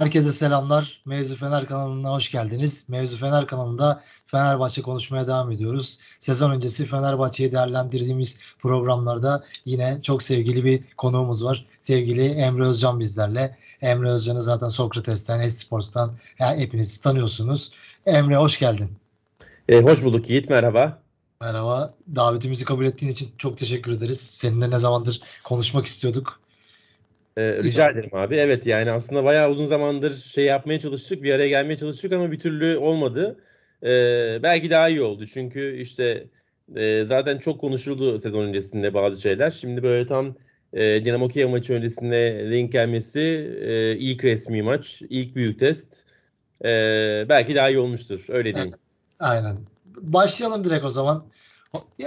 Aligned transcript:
Herkese 0.00 0.32
selamlar. 0.32 1.00
Mevzu 1.04 1.36
Fener 1.36 1.66
kanalına 1.66 2.10
hoş 2.10 2.30
geldiniz. 2.30 2.84
Mevzu 2.88 3.18
Fener 3.18 3.46
kanalında 3.46 4.02
Fenerbahçe 4.26 4.82
konuşmaya 4.82 5.26
devam 5.26 5.50
ediyoruz. 5.50 5.98
Sezon 6.18 6.50
öncesi 6.50 6.86
Fenerbahçe'yi 6.86 7.52
değerlendirdiğimiz 7.52 8.38
programlarda 8.58 9.44
yine 9.64 10.02
çok 10.02 10.22
sevgili 10.22 10.64
bir 10.64 10.82
konuğumuz 10.96 11.44
var. 11.44 11.66
Sevgili 11.78 12.26
Emre 12.26 12.64
Özcan 12.64 13.00
bizlerle. 13.00 13.56
Emre 13.82 14.08
Özcan'ı 14.08 14.42
zaten 14.42 14.68
Sokrates'ten, 14.68 15.40
Esports'tan 15.40 16.12
yani 16.38 16.60
hepiniz 16.60 16.98
tanıyorsunuz. 16.98 17.72
Emre 18.06 18.36
hoş 18.36 18.58
geldin. 18.58 18.90
E, 19.68 19.82
hoş 19.82 20.04
bulduk 20.04 20.30
Yiğit, 20.30 20.50
merhaba. 20.50 20.98
Merhaba. 21.40 21.94
Davetimizi 22.16 22.64
kabul 22.64 22.84
ettiğin 22.84 23.12
için 23.12 23.30
çok 23.38 23.58
teşekkür 23.58 23.92
ederiz. 23.92 24.20
Seninle 24.20 24.70
ne 24.70 24.78
zamandır 24.78 25.20
konuşmak 25.44 25.86
istiyorduk. 25.86 26.40
Ee, 27.40 27.62
rica 27.62 27.90
ederim 27.90 28.10
abi. 28.12 28.36
Evet 28.36 28.66
yani 28.66 28.90
aslında 28.90 29.24
bayağı 29.24 29.50
uzun 29.50 29.66
zamandır 29.66 30.16
şey 30.16 30.44
yapmaya 30.44 30.80
çalıştık. 30.80 31.22
Bir 31.22 31.32
araya 31.32 31.48
gelmeye 31.48 31.76
çalıştık 31.76 32.12
ama 32.12 32.32
bir 32.32 32.40
türlü 32.40 32.76
olmadı. 32.76 33.36
Ee, 33.82 34.38
belki 34.42 34.70
daha 34.70 34.88
iyi 34.88 35.02
oldu. 35.02 35.26
Çünkü 35.26 35.76
işte 35.76 36.26
e, 36.76 37.04
zaten 37.04 37.38
çok 37.38 37.60
konuşuldu 37.60 38.18
sezon 38.18 38.44
öncesinde 38.44 38.94
bazı 38.94 39.22
şeyler. 39.22 39.50
Şimdi 39.50 39.82
böyle 39.82 40.06
tam 40.06 40.34
e, 40.72 41.04
Dinamo 41.04 41.28
Kiev 41.28 41.48
maçı 41.48 41.74
öncesinde 41.74 42.50
link 42.50 42.72
gelmesi 42.72 43.20
e, 43.62 43.96
ilk 43.96 44.24
resmi 44.24 44.62
maç, 44.62 45.02
ilk 45.10 45.36
büyük 45.36 45.58
test. 45.58 45.86
E, 46.64 46.68
belki 47.28 47.54
daha 47.54 47.68
iyi 47.68 47.78
olmuştur. 47.78 48.24
Öyle 48.28 48.54
diyeyim. 48.54 48.72
Evet, 48.74 48.80
aynen. 49.20 49.56
Başlayalım 50.00 50.64
direkt 50.64 50.84
o 50.84 50.90
zaman. 50.90 51.24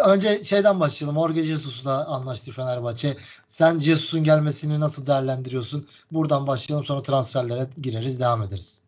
Önce 0.06 0.44
şeyden 0.44 0.80
başlayalım. 0.80 1.20
Jorge 1.20 1.44
Jesus'la 1.44 2.06
anlaştı 2.06 2.52
Fenerbahçe. 2.52 3.18
Sen 3.48 3.78
Jesus'un 3.78 4.24
gelmesini 4.24 4.80
nasıl 4.80 5.08
değerlendiriyorsun? 5.08 5.88
Buradan 6.12 6.48
başlayalım 6.48 6.86
sonra 6.86 7.04
transferlere 7.04 7.68
gireriz, 7.82 8.20
devam 8.20 8.44
ederiz. 8.44 8.82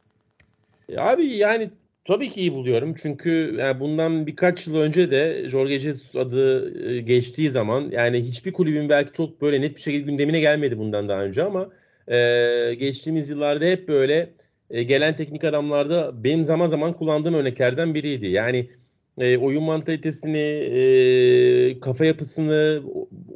Abi 0.98 1.38
yani 1.38 1.70
tabii 2.06 2.30
ki 2.30 2.40
iyi 2.40 2.54
buluyorum. 2.54 2.96
Çünkü 3.02 3.56
yani 3.60 3.80
bundan 3.80 4.28
birkaç 4.28 4.68
yıl 4.68 4.76
önce 4.76 5.12
de 5.12 5.50
Jorge 5.50 5.80
Jesus 5.80 6.16
adı 6.16 6.74
e, 6.90 7.02
geçtiği 7.02 7.50
zaman 7.50 7.90
yani 7.92 8.24
hiçbir 8.24 8.54
kulübün 8.54 8.90
belki 8.90 9.14
çok 9.14 9.42
böyle 9.42 9.62
net 9.62 9.76
bir 9.76 9.82
şekilde 9.82 10.12
gündemine 10.12 10.40
gelmedi 10.40 10.78
bundan 10.78 11.10
daha 11.10 11.22
önce 11.22 11.44
ama 11.44 11.70
e, 12.08 12.18
geçtiğimiz 12.74 13.30
yıllarda 13.30 13.66
hep 13.66 13.88
böyle 13.88 14.34
e, 14.70 14.84
gelen 14.84 15.16
teknik 15.16 15.44
adamlarda 15.44 16.24
benim 16.24 16.46
zaman 16.46 16.68
zaman 16.68 16.94
kullandığım 16.94 17.34
örneklerden 17.34 17.94
biriydi. 17.94 18.28
Yani 18.28 18.70
e, 19.20 19.38
oyun 19.38 19.64
mantalitesini, 19.64 20.38
e, 20.38 21.80
kafa 21.80 22.06
yapısını, 22.06 22.84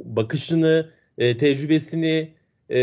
bakışını, 0.05 0.89
e, 1.17 1.37
tecrübesini 1.37 2.29
e, 2.71 2.77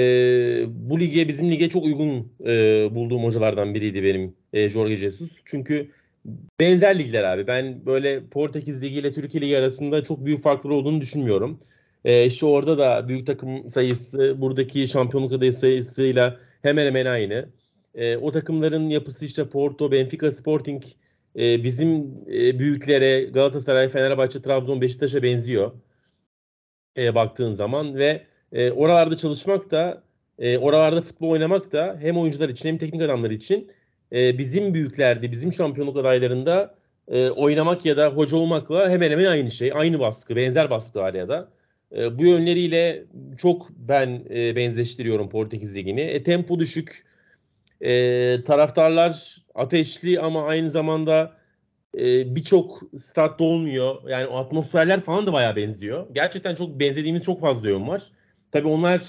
bu 0.68 1.00
lige 1.00 1.28
bizim 1.28 1.50
lige 1.50 1.68
çok 1.68 1.84
uygun 1.84 2.32
e, 2.46 2.88
bulduğum 2.94 3.24
hocalardan 3.24 3.74
biriydi 3.74 4.02
benim 4.02 4.34
e, 4.52 4.68
Jorge 4.68 4.96
Jesus. 4.96 5.30
Çünkü 5.44 5.90
benzer 6.60 6.98
ligler 6.98 7.24
abi. 7.24 7.46
Ben 7.46 7.86
böyle 7.86 8.24
Portekiz 8.26 8.82
Ligi 8.82 8.98
ile 8.98 9.12
Türkiye 9.12 9.42
Ligi 9.42 9.58
arasında 9.58 10.04
çok 10.04 10.24
büyük 10.24 10.42
farklar 10.42 10.70
olduğunu 10.70 11.00
düşünmüyorum. 11.00 11.58
E, 12.04 12.26
işte 12.26 12.46
orada 12.46 12.78
da 12.78 13.08
büyük 13.08 13.26
takım 13.26 13.70
sayısı 13.70 14.40
buradaki 14.40 14.88
şampiyonluk 14.88 15.32
adayı 15.32 15.52
sayısıyla 15.52 16.36
hemen 16.62 16.86
hemen 16.86 17.06
aynı. 17.06 17.48
E, 17.94 18.16
o 18.16 18.32
takımların 18.32 18.88
yapısı 18.88 19.24
işte 19.24 19.48
Porto, 19.48 19.92
Benfica, 19.92 20.32
Sporting 20.32 20.82
e, 21.38 21.64
bizim 21.64 22.14
e, 22.32 22.58
büyüklere 22.58 23.24
Galatasaray, 23.24 23.88
Fenerbahçe, 23.88 24.42
Trabzon, 24.42 24.80
Beşiktaş'a 24.80 25.22
benziyor 25.22 25.72
e, 26.96 27.14
baktığın 27.14 27.52
zaman 27.52 27.94
ve 27.94 28.26
e, 28.52 28.70
oralarda 28.70 29.16
çalışmak 29.16 29.70
da 29.70 30.02
e, 30.38 30.58
oralarda 30.58 31.02
futbol 31.02 31.30
oynamak 31.30 31.72
da 31.72 31.98
hem 32.00 32.18
oyuncular 32.18 32.48
için 32.48 32.68
hem 32.68 32.78
teknik 32.78 33.02
adamlar 33.02 33.30
için 33.30 33.70
e, 34.12 34.38
bizim 34.38 34.74
büyüklerde, 34.74 35.32
bizim 35.32 35.52
şampiyonluk 35.52 35.96
adaylarında 35.96 36.74
e, 37.08 37.30
oynamak 37.30 37.84
ya 37.86 37.96
da 37.96 38.08
hoca 38.08 38.36
olmakla 38.36 38.90
hemen 38.90 39.10
hemen 39.10 39.24
aynı 39.24 39.50
şey. 39.50 39.72
Aynı 39.74 40.00
baskı, 40.00 40.36
benzer 40.36 40.70
baskı 40.70 40.98
var 40.98 41.14
ya 41.14 41.28
da. 41.28 41.48
E, 41.96 42.18
bu 42.18 42.26
yönleriyle 42.26 43.04
çok 43.38 43.70
ben 43.70 44.24
e, 44.30 44.56
benzeştiriyorum 44.56 45.28
Portekiz 45.28 45.74
Ligi'ni. 45.74 46.00
E, 46.00 46.22
tempo 46.22 46.58
düşük, 46.58 47.05
e, 47.80 48.44
taraftarlar 48.44 49.36
ateşli 49.54 50.20
ama 50.20 50.46
aynı 50.46 50.70
zamanda 50.70 51.32
e, 51.98 52.34
birçok 52.36 52.82
statta 52.96 53.44
olmuyor. 53.44 53.96
Yani 54.08 54.26
o 54.26 54.36
atmosferler 54.36 55.00
falan 55.00 55.26
da 55.26 55.32
bayağı 55.32 55.56
benziyor. 55.56 56.06
Gerçekten 56.12 56.54
çok 56.54 56.80
benzediğimiz 56.80 57.24
çok 57.24 57.40
fazla 57.40 57.70
yön 57.70 57.88
var. 57.88 58.02
Tabii 58.52 58.68
onlar 58.68 59.02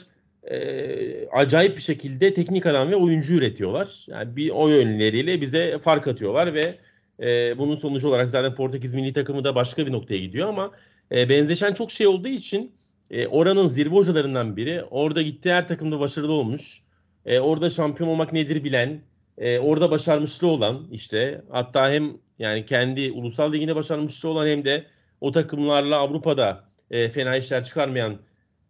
e, 0.43 1.27
acayip 1.27 1.77
bir 1.77 1.81
şekilde 1.81 2.33
teknik 2.33 2.65
adam 2.65 2.91
ve 2.91 2.95
oyuncu 2.95 3.33
üretiyorlar. 3.33 4.05
Yani 4.07 4.35
bir 4.35 4.49
o 4.49 4.67
yönleriyle 4.67 5.41
bize 5.41 5.79
fark 5.79 6.07
atıyorlar 6.07 6.53
ve 6.53 6.75
e, 7.19 7.57
bunun 7.57 7.75
sonucu 7.75 8.07
olarak 8.07 8.29
zaten 8.29 8.55
Portekiz 8.55 8.93
milli 8.93 9.13
takımı 9.13 9.43
da 9.43 9.55
başka 9.55 9.87
bir 9.87 9.91
noktaya 9.91 10.19
gidiyor 10.19 10.49
ama 10.49 10.71
e, 11.11 11.29
benzeşen 11.29 11.73
çok 11.73 11.91
şey 11.91 12.07
olduğu 12.07 12.27
için 12.27 12.71
e, 13.11 13.27
oranın 13.27 13.67
zirve 13.67 13.95
hocalarından 13.95 14.57
biri. 14.57 14.83
Orada 14.83 15.21
gittiği 15.21 15.53
her 15.53 15.67
takımda 15.67 15.99
başarılı 15.99 16.31
olmuş. 16.33 16.81
E, 17.27 17.39
orada 17.39 17.69
şampiyon 17.69 18.09
olmak 18.09 18.33
nedir 18.33 18.63
bilen, 18.63 19.01
e, 19.37 19.59
orada 19.59 19.91
başarmışlı 19.91 20.47
olan 20.47 20.87
işte 20.91 21.41
hatta 21.49 21.91
hem 21.91 22.17
yani 22.39 22.65
kendi 22.65 23.11
ulusal 23.11 23.53
liginde 23.53 23.75
başarmışlı 23.75 24.29
olan 24.29 24.47
hem 24.47 24.65
de 24.65 24.85
o 25.21 25.31
takımlarla 25.31 25.97
Avrupa'da 25.97 26.63
e, 26.91 27.09
fena 27.09 27.37
işler 27.37 27.65
çıkarmayan 27.65 28.17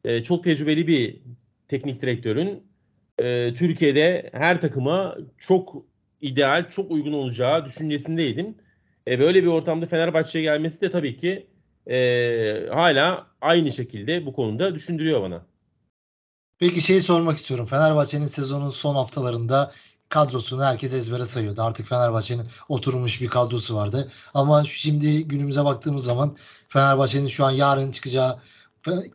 e, 0.03 0.23
çok 0.23 0.44
tecrübeli 0.44 0.88
bir 0.88 1.19
teknik 1.68 2.01
direktörün 2.01 2.63
e, 3.19 3.53
Türkiye'de 3.53 4.29
her 4.34 4.62
takıma 4.62 5.18
çok 5.38 5.75
ideal, 6.22 6.69
çok 6.69 6.91
uygun 6.91 7.13
olacağı 7.13 7.66
düşüncesindeydim. 7.66 8.56
E, 9.07 9.19
böyle 9.19 9.44
bir 9.44 9.47
ortamda 9.47 9.85
Fenerbahçe'ye 9.85 10.44
gelmesi 10.44 10.81
de 10.81 10.91
tabii 10.91 11.18
ki 11.18 11.47
e, 11.89 12.68
hala 12.69 13.28
aynı 13.41 13.72
şekilde 13.72 14.25
bu 14.25 14.34
konuda 14.34 14.75
düşündürüyor 14.75 15.22
bana. 15.22 15.45
Peki 16.59 16.81
şeyi 16.81 17.01
sormak 17.01 17.38
istiyorum. 17.38 17.66
Fenerbahçe'nin 17.66 18.28
sezonun 18.28 18.72
son 18.72 18.95
haftalarında 18.95 19.72
kadrosunu 20.09 20.63
herkes 20.63 20.94
ezbere 20.94 21.25
sayıyordu. 21.25 21.62
Artık 21.62 21.88
Fenerbahçe'nin 21.88 22.47
oturmuş 22.69 23.22
bir 23.22 23.28
kadrosu 23.28 23.75
vardı. 23.75 24.12
Ama 24.34 24.66
şimdi 24.66 25.28
günümüze 25.28 25.66
baktığımız 25.66 26.06
zaman 26.06 26.38
Fenerbahçe'nin 26.69 27.28
şu 27.28 27.45
an 27.45 27.51
yarın 27.51 27.91
çıkacağı 27.91 28.40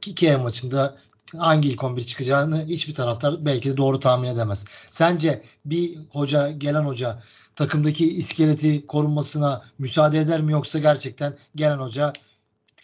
Kiev 0.01 0.39
maçında 0.39 0.97
hangi 1.39 1.69
ilk 1.69 1.85
11 1.85 2.05
çıkacağını 2.05 2.67
hiçbir 2.67 2.95
taraftar 2.95 3.45
belki 3.45 3.71
de 3.71 3.77
doğru 3.77 4.01
tahmin 4.01 4.29
edemez. 4.29 4.65
Sence 4.91 5.43
bir 5.65 5.99
hoca, 6.11 6.51
gelen 6.51 6.83
hoca 6.85 7.23
takımdaki 7.57 8.17
iskeleti 8.17 8.87
korunmasına 8.87 9.63
müsaade 9.79 10.19
eder 10.19 10.41
mi 10.41 10.53
yoksa 10.53 10.79
gerçekten 10.79 11.37
gelen 11.57 11.79
hoca 11.79 12.13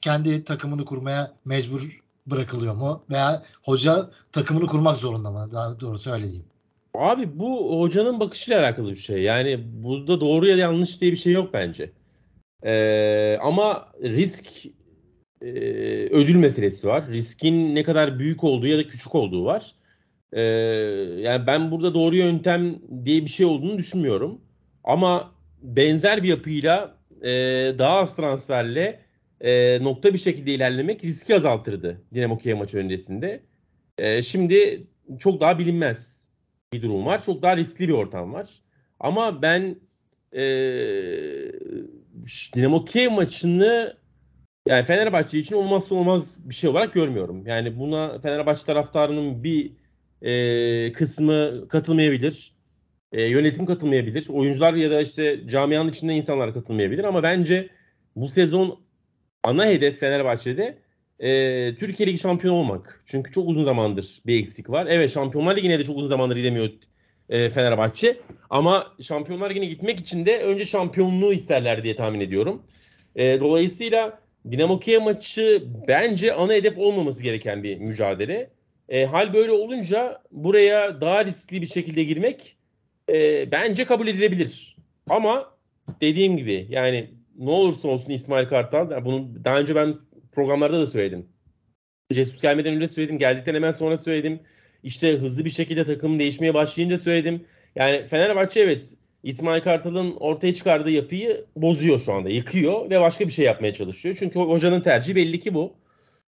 kendi 0.00 0.44
takımını 0.44 0.84
kurmaya 0.84 1.32
mecbur 1.44 2.07
bırakılıyor 2.30 2.74
mu? 2.74 3.04
Veya 3.10 3.42
hoca 3.62 4.10
takımını 4.32 4.66
kurmak 4.66 4.96
zorunda 4.96 5.30
mı? 5.30 5.48
Daha 5.52 5.80
doğrusu 5.80 6.10
öyle 6.10 6.24
diyeyim. 6.24 6.46
Abi 6.94 7.38
bu 7.38 7.80
hocanın 7.80 8.20
bakışıyla 8.20 8.60
alakalı 8.60 8.90
bir 8.90 8.96
şey. 8.96 9.22
Yani 9.22 9.60
burada 9.64 10.20
doğru 10.20 10.46
ya 10.46 10.56
da 10.56 10.60
yanlış 10.60 11.00
diye 11.00 11.12
bir 11.12 11.16
şey 11.16 11.32
yok 11.32 11.50
bence. 11.52 11.92
Ee, 12.62 13.38
ama 13.42 13.88
risk 14.02 14.66
e, 15.42 15.48
ödül 16.10 16.34
meselesi 16.34 16.88
var. 16.88 17.08
Riskin 17.08 17.74
ne 17.74 17.82
kadar 17.82 18.18
büyük 18.18 18.44
olduğu 18.44 18.66
ya 18.66 18.78
da 18.78 18.88
küçük 18.88 19.14
olduğu 19.14 19.44
var. 19.44 19.74
Ee, 20.32 20.40
yani 21.20 21.46
ben 21.46 21.70
burada 21.70 21.94
doğru 21.94 22.16
yöntem 22.16 22.78
diye 23.04 23.22
bir 23.22 23.30
şey 23.30 23.46
olduğunu 23.46 23.78
düşünmüyorum. 23.78 24.40
Ama 24.84 25.32
benzer 25.62 26.22
bir 26.22 26.28
yapıyla 26.28 26.96
e, 27.22 27.30
daha 27.78 27.96
az 27.96 28.16
transferle 28.16 29.00
e, 29.40 29.78
nokta 29.82 30.14
bir 30.14 30.18
şekilde 30.18 30.54
ilerlemek 30.54 31.04
riski 31.04 31.34
azaltırdı 31.34 32.02
Dinamo 32.14 32.38
Kiev 32.38 32.56
maçı 32.56 32.78
öncesinde. 32.78 33.40
E, 33.98 34.22
şimdi 34.22 34.86
çok 35.18 35.40
daha 35.40 35.58
bilinmez 35.58 36.22
bir 36.72 36.82
durum 36.82 37.06
var. 37.06 37.24
Çok 37.24 37.42
daha 37.42 37.56
riskli 37.56 37.88
bir 37.88 37.92
ortam 37.92 38.32
var. 38.32 38.48
Ama 39.00 39.42
ben 39.42 39.76
e, 40.32 40.42
Dinamo 42.54 42.84
Kiev 42.84 43.10
maçını 43.10 43.96
yani 44.68 44.84
Fenerbahçe 44.84 45.38
için 45.38 45.54
olmazsa 45.54 45.94
olmaz 45.94 46.48
bir 46.48 46.54
şey 46.54 46.70
olarak 46.70 46.94
görmüyorum. 46.94 47.46
Yani 47.46 47.78
buna 47.78 48.18
Fenerbahçe 48.20 48.64
taraftarının 48.64 49.44
bir 49.44 49.72
e, 50.22 50.92
kısmı 50.92 51.68
katılmayabilir. 51.68 52.52
E, 53.12 53.22
yönetim 53.22 53.66
katılmayabilir. 53.66 54.28
Oyuncular 54.28 54.74
ya 54.74 54.90
da 54.90 55.00
işte 55.00 55.48
camianın 55.48 55.90
içinde 55.90 56.14
insanlar 56.14 56.54
katılmayabilir. 56.54 57.04
Ama 57.04 57.22
bence 57.22 57.68
bu 58.16 58.28
sezon 58.28 58.80
ana 59.48 59.66
hedef 59.66 60.00
Fenerbahçe'de 60.00 60.78
e, 61.20 61.30
Türkiye 61.74 62.08
Ligi 62.08 62.18
şampiyonu 62.18 62.56
olmak. 62.56 63.04
Çünkü 63.06 63.32
çok 63.32 63.48
uzun 63.48 63.64
zamandır 63.64 64.22
bir 64.26 64.42
eksik 64.42 64.70
var. 64.70 64.86
Evet 64.90 65.12
Şampiyonlar 65.12 65.56
Ligi'ne 65.56 65.78
de 65.78 65.84
çok 65.84 65.96
uzun 65.96 66.08
zamandır 66.08 66.36
gidemiyor 66.36 66.68
e, 67.28 67.50
Fenerbahçe. 67.50 68.20
Ama 68.50 68.86
Şampiyonlar 69.00 69.50
Ligi'ne 69.50 69.66
gitmek 69.66 70.00
için 70.00 70.26
de 70.26 70.38
önce 70.38 70.66
şampiyonluğu 70.66 71.32
isterler 71.32 71.84
diye 71.84 71.96
tahmin 71.96 72.20
ediyorum. 72.20 72.62
E, 73.16 73.40
dolayısıyla 73.40 74.20
Dinamo 74.50 74.80
Kiev 74.80 75.02
maçı 75.02 75.64
bence 75.88 76.34
ana 76.34 76.52
hedef 76.52 76.78
olmaması 76.78 77.22
gereken 77.22 77.62
bir 77.62 77.78
mücadele. 77.78 78.50
E, 78.88 79.04
hal 79.04 79.34
böyle 79.34 79.52
olunca 79.52 80.22
buraya 80.30 81.00
daha 81.00 81.24
riskli 81.24 81.62
bir 81.62 81.66
şekilde 81.66 82.04
girmek 82.04 82.56
e, 83.12 83.50
bence 83.52 83.84
kabul 83.84 84.06
edilebilir. 84.06 84.76
Ama 85.08 85.54
dediğim 86.00 86.36
gibi 86.36 86.66
yani 86.70 87.17
ne 87.38 87.50
olursa 87.50 87.88
olsun 87.88 88.10
İsmail 88.10 88.48
Kartal 88.48 88.90
yani 88.90 89.04
bunu 89.04 89.44
daha 89.44 89.60
önce 89.60 89.74
ben 89.74 89.92
programlarda 90.32 90.80
da 90.80 90.86
söyledim. 90.86 91.28
Jesus 92.10 92.42
gelmeden 92.42 92.74
önce 92.74 92.88
söyledim. 92.88 93.18
Geldikten 93.18 93.54
hemen 93.54 93.72
sonra 93.72 93.98
söyledim. 93.98 94.40
İşte 94.82 95.12
hızlı 95.12 95.44
bir 95.44 95.50
şekilde 95.50 95.84
takım 95.84 96.18
değişmeye 96.18 96.54
başlayınca 96.54 96.98
söyledim. 96.98 97.46
Yani 97.76 98.06
Fenerbahçe 98.06 98.60
evet 98.60 98.94
İsmail 99.22 99.62
Kartal'ın 99.62 100.16
ortaya 100.20 100.54
çıkardığı 100.54 100.90
yapıyı 100.90 101.44
bozuyor 101.56 102.00
şu 102.00 102.12
anda. 102.12 102.28
Yıkıyor 102.28 102.90
ve 102.90 103.00
başka 103.00 103.26
bir 103.26 103.32
şey 103.32 103.44
yapmaya 103.44 103.72
çalışıyor. 103.72 104.16
Çünkü 104.18 104.38
hocanın 104.38 104.80
tercihi 104.80 105.16
belli 105.16 105.40
ki 105.40 105.54
bu. 105.54 105.74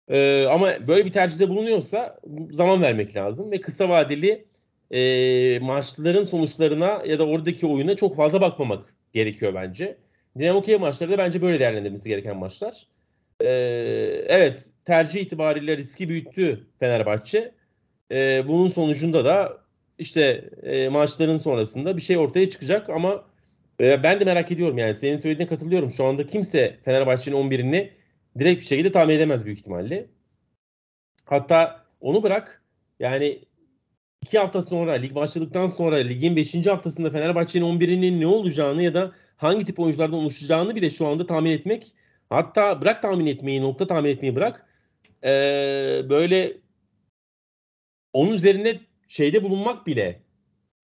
Ee, 0.09 0.47
ama 0.50 0.89
böyle 0.89 1.07
bir 1.07 1.12
tercihte 1.12 1.49
bulunuyorsa 1.49 2.21
zaman 2.50 2.83
vermek 2.83 3.17
lazım 3.17 3.50
ve 3.50 3.61
kısa 3.61 3.89
vadeli 3.89 4.45
e, 4.91 5.59
maçların 5.59 6.23
sonuçlarına 6.23 7.03
ya 7.07 7.19
da 7.19 7.27
oradaki 7.27 7.67
oyuna 7.67 7.97
çok 7.97 8.17
fazla 8.17 8.41
bakmamak 8.41 8.95
gerekiyor 9.12 9.55
bence. 9.55 9.99
Dinamo 10.39 10.63
Kiev 10.63 10.81
maçları 10.81 11.11
da 11.11 11.19
bence 11.19 11.43
böyle 11.43 11.61
değerlendirmesi 11.61 12.09
gereken 12.09 12.37
maçlar. 12.37 12.87
Ee, 13.41 13.47
evet 14.29 14.71
tercih 14.85 15.21
itibariyle 15.21 15.77
riski 15.77 16.09
büyüttü 16.09 16.67
Fenerbahçe. 16.81 17.55
Ee, 18.11 18.49
bunun 18.49 18.69
sonucunda 18.69 19.25
da 19.25 19.65
işte 19.99 20.51
e, 20.63 20.89
maçların 20.89 21.37
sonrasında 21.37 21.97
bir 21.97 22.03
şey 22.03 22.19
ortaya 22.19 22.51
çıkacak 22.51 22.91
ama 22.91 23.25
e, 23.81 24.03
ben 24.03 24.21
de 24.21 24.25
merak 24.25 24.53
ediyorum 24.53 24.79
yani 24.79 24.95
senin 24.95 25.17
söylediğine 25.17 25.49
katılıyorum. 25.49 25.91
Şu 25.91 26.05
anda 26.05 26.27
kimse 26.27 26.79
Fenerbahçe'nin 26.85 27.37
11'ini 27.37 27.91
direkt 28.39 28.61
bir 28.61 28.67
şekilde 28.67 28.93
tahmin 28.93 29.15
edemez 29.15 29.45
büyük 29.45 29.59
ihtimalle. 29.59 30.07
Hatta 31.25 31.85
onu 32.01 32.23
bırak 32.23 32.63
yani 33.01 33.39
iki 34.23 34.39
hafta 34.39 34.63
sonra 34.63 34.93
lig 34.93 35.15
başladıktan 35.15 35.67
sonra 35.67 35.97
ligin 35.97 36.37
5. 36.37 36.67
haftasında 36.67 37.11
Fenerbahçe'nin 37.11 37.65
11'inin 37.65 38.21
ne 38.21 38.27
olacağını 38.27 38.83
ya 38.83 38.95
da 38.95 39.13
hangi 39.44 39.64
tip 39.64 39.81
oyunculardan 39.81 40.19
oluşacağını 40.19 40.76
bile 40.76 40.91
şu 40.91 41.06
anda 41.06 41.26
tahmin 41.26 41.50
etmek 41.50 41.93
hatta 42.31 42.81
bırak 42.81 43.02
tahmin 43.02 43.26
etmeyi 43.26 43.62
nokta 43.62 43.87
tahmin 43.87 44.11
etmeyi 44.11 44.37
bırak 44.37 44.67
ee, 45.25 46.02
böyle 46.08 46.52
onun 48.12 48.32
üzerine 48.32 48.81
şeyde 49.08 49.43
bulunmak 49.43 49.87
bile 49.87 50.23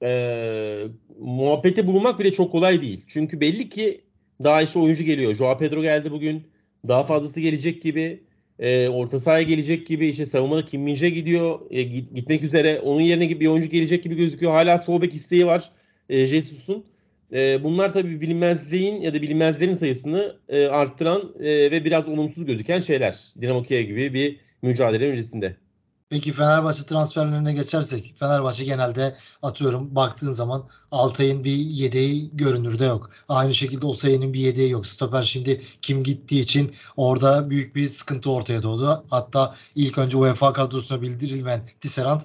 e, 0.02 0.84
muhabbete 1.18 1.86
bulunmak 1.86 2.18
bile 2.18 2.32
çok 2.32 2.52
kolay 2.52 2.82
değil. 2.82 3.04
Çünkü 3.08 3.40
belli 3.40 3.68
ki 3.68 4.04
daha 4.44 4.62
işte 4.62 4.78
oyuncu 4.78 5.04
geliyor. 5.04 5.34
Joao 5.34 5.58
Pedro 5.58 5.82
geldi 5.82 6.10
bugün. 6.12 6.42
Daha 6.88 7.04
fazlası 7.04 7.40
gelecek 7.40 7.82
gibi. 7.82 8.24
E, 8.58 8.88
orta 8.88 9.20
sahaya 9.20 9.42
gelecek 9.42 9.86
gibi. 9.86 10.06
işte 10.06 10.26
savunmada 10.26 10.64
Kim 10.64 10.82
Minje 10.82 11.10
gidiyor. 11.10 11.60
E, 11.70 11.82
gitmek 11.82 12.42
üzere. 12.42 12.80
Onun 12.80 13.00
yerine 13.00 13.40
bir 13.40 13.46
oyuncu 13.46 13.68
gelecek 13.68 14.04
gibi 14.04 14.16
gözüküyor. 14.16 14.52
Hala 14.52 14.78
sol 14.78 15.02
bek 15.02 15.14
isteği 15.14 15.46
var. 15.46 15.70
E, 16.08 16.26
Jesus'un. 16.26 16.84
E, 17.32 17.64
bunlar 17.64 17.94
tabii 17.94 18.20
bilinmezliğin 18.20 19.00
ya 19.00 19.14
da 19.14 19.22
bilinmezlerin 19.22 19.74
sayısını 19.74 20.36
e, 20.48 20.66
arttıran 20.66 21.34
e, 21.40 21.70
ve 21.70 21.84
biraz 21.84 22.08
olumsuz 22.08 22.46
gözüken 22.46 22.80
şeyler. 22.80 23.18
Dinamo 23.40 23.62
Kiev 23.62 23.82
gibi 23.82 24.14
bir 24.14 24.40
mücadele 24.62 25.10
öncesinde. 25.10 25.56
Peki 26.10 26.32
Fenerbahçe 26.32 26.82
transferlerine 26.82 27.52
geçersek 27.52 28.14
Fenerbahçe 28.18 28.64
genelde 28.64 29.16
atıyorum 29.42 29.94
baktığın 29.94 30.32
zaman 30.32 30.68
Altay'ın 30.90 31.44
bir 31.44 31.56
yedeği 31.56 32.30
görünürde 32.32 32.84
yok. 32.84 33.10
Aynı 33.28 33.54
şekilde 33.54 33.86
Osayi'nin 33.86 34.32
bir 34.32 34.40
yedeği 34.40 34.70
yok. 34.70 34.86
Stoper 34.86 35.22
şimdi 35.22 35.62
kim 35.82 36.04
gittiği 36.04 36.40
için 36.40 36.74
orada 36.96 37.50
büyük 37.50 37.76
bir 37.76 37.88
sıkıntı 37.88 38.30
ortaya 38.30 38.62
doğdu. 38.62 39.04
Hatta 39.10 39.56
ilk 39.74 39.98
önce 39.98 40.16
UEFA 40.16 40.52
kadrosuna 40.52 41.02
bildirilmeyen 41.02 41.60
Tisserand 41.80 42.20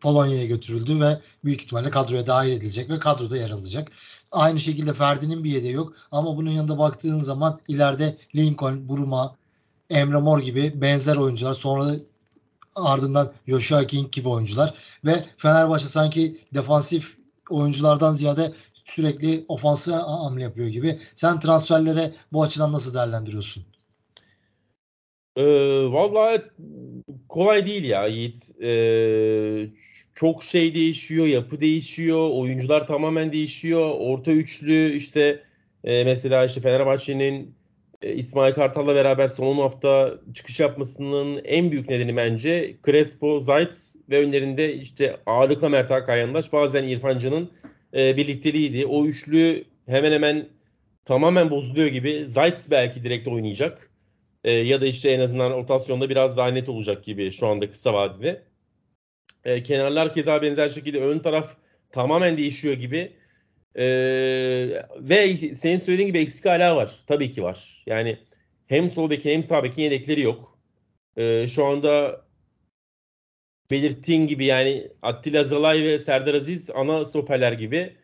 Polonya'ya 0.00 0.46
götürüldü 0.46 1.00
ve 1.00 1.18
büyük 1.44 1.62
ihtimalle 1.62 1.90
kadroya 1.90 2.26
dahil 2.26 2.52
edilecek 2.52 2.90
ve 2.90 2.98
kadroda 2.98 3.36
yer 3.36 3.50
alacak. 3.50 3.92
Aynı 4.34 4.60
şekilde 4.60 4.92
Ferdi'nin 4.92 5.44
bir 5.44 5.50
yedeği 5.50 5.72
yok. 5.72 5.92
Ama 6.10 6.36
bunun 6.36 6.50
yanında 6.50 6.78
baktığın 6.78 7.20
zaman 7.20 7.60
ileride 7.68 8.16
Lincoln, 8.36 8.88
Buruma, 8.88 9.36
Emre 9.90 10.18
Mor 10.18 10.40
gibi 10.40 10.72
benzer 10.80 11.16
oyuncular 11.16 11.54
sonra 11.54 11.86
ardından 12.74 13.32
Joshua 13.48 13.86
King 13.86 14.12
gibi 14.12 14.28
oyuncular 14.28 14.74
ve 15.04 15.24
Fenerbahçe 15.36 15.86
sanki 15.86 16.38
defansif 16.54 17.16
oyunculardan 17.50 18.12
ziyade 18.12 18.52
sürekli 18.84 19.44
ofansı 19.48 19.96
hamle 19.96 20.42
yapıyor 20.42 20.68
gibi. 20.68 21.00
Sen 21.14 21.40
transferlere 21.40 22.14
bu 22.32 22.42
açıdan 22.42 22.72
nasıl 22.72 22.94
değerlendiriyorsun? 22.94 23.64
Ee, 25.36 25.44
vallahi 25.92 26.42
kolay 27.28 27.66
değil 27.66 27.84
ya 27.84 28.06
Yiğit. 28.06 28.60
Ee, 28.62 29.70
çok 30.14 30.44
şey 30.44 30.74
değişiyor, 30.74 31.26
yapı 31.26 31.60
değişiyor, 31.60 32.30
oyuncular 32.30 32.86
tamamen 32.86 33.32
değişiyor. 33.32 33.94
Orta 33.98 34.32
üçlü 34.32 34.92
işte 34.92 35.42
e, 35.84 36.04
mesela 36.04 36.44
işte 36.44 36.60
Fenerbahçe'nin 36.60 37.54
e, 38.02 38.14
İsmail 38.14 38.54
Kartal'la 38.54 38.94
beraber 38.94 39.28
son 39.28 39.58
hafta 39.58 40.14
çıkış 40.34 40.60
yapmasının 40.60 41.40
en 41.44 41.70
büyük 41.70 41.88
nedeni 41.88 42.16
bence 42.16 42.76
Crespo, 42.86 43.40
Zayt 43.40 43.74
ve 44.10 44.18
önlerinde 44.18 44.74
işte 44.74 45.16
ağırlıkla 45.26 45.68
Mert 45.68 45.90
Hakan 45.90 46.16
Yandaş 46.16 46.52
bazen 46.52 46.82
İrfan 46.82 47.48
e, 47.94 48.16
birlikteliğiydi. 48.16 48.86
O 48.86 49.06
üçlü 49.06 49.64
hemen 49.86 50.12
hemen 50.12 50.48
tamamen 51.04 51.50
bozuluyor 51.50 51.88
gibi. 51.88 52.24
Zayt 52.28 52.58
belki 52.70 53.04
direkt 53.04 53.28
oynayacak. 53.28 53.90
E, 54.44 54.52
ya 54.52 54.80
da 54.80 54.86
işte 54.86 55.10
en 55.10 55.20
azından 55.20 55.50
rotasyonda 55.50 56.10
biraz 56.10 56.36
daha 56.36 56.48
net 56.48 56.68
olacak 56.68 57.04
gibi 57.04 57.32
şu 57.32 57.46
anda 57.46 57.70
kısa 57.70 57.94
vadede. 57.94 58.42
E, 59.44 59.62
kenarlar 59.62 60.14
keza 60.14 60.42
benzer 60.42 60.68
şekilde 60.68 61.00
ön 61.00 61.18
taraf 61.18 61.56
tamamen 61.90 62.36
değişiyor 62.36 62.74
gibi. 62.74 63.12
Ee, 63.76 63.84
ve 64.96 65.36
senin 65.54 65.78
söylediğin 65.78 66.08
gibi 66.08 66.18
eksik 66.18 66.44
hala 66.44 66.76
var. 66.76 66.92
Tabii 67.06 67.30
ki 67.30 67.42
var. 67.42 67.82
Yani 67.86 68.18
hem 68.66 68.90
sol 68.90 69.10
bekin 69.10 69.30
hem 69.30 69.44
sağ 69.44 69.64
bekin 69.64 69.82
yedekleri 69.82 70.20
yok. 70.20 70.58
Ee, 71.16 71.46
şu 71.48 71.64
anda 71.64 72.24
belirttiğin 73.70 74.26
gibi 74.26 74.44
yani 74.44 74.88
Attila 75.02 75.44
Zalay 75.44 75.82
ve 75.82 75.98
Serdar 75.98 76.34
Aziz 76.34 76.70
ana 76.70 77.04
stoperler 77.04 77.52
gibi. 77.52 77.96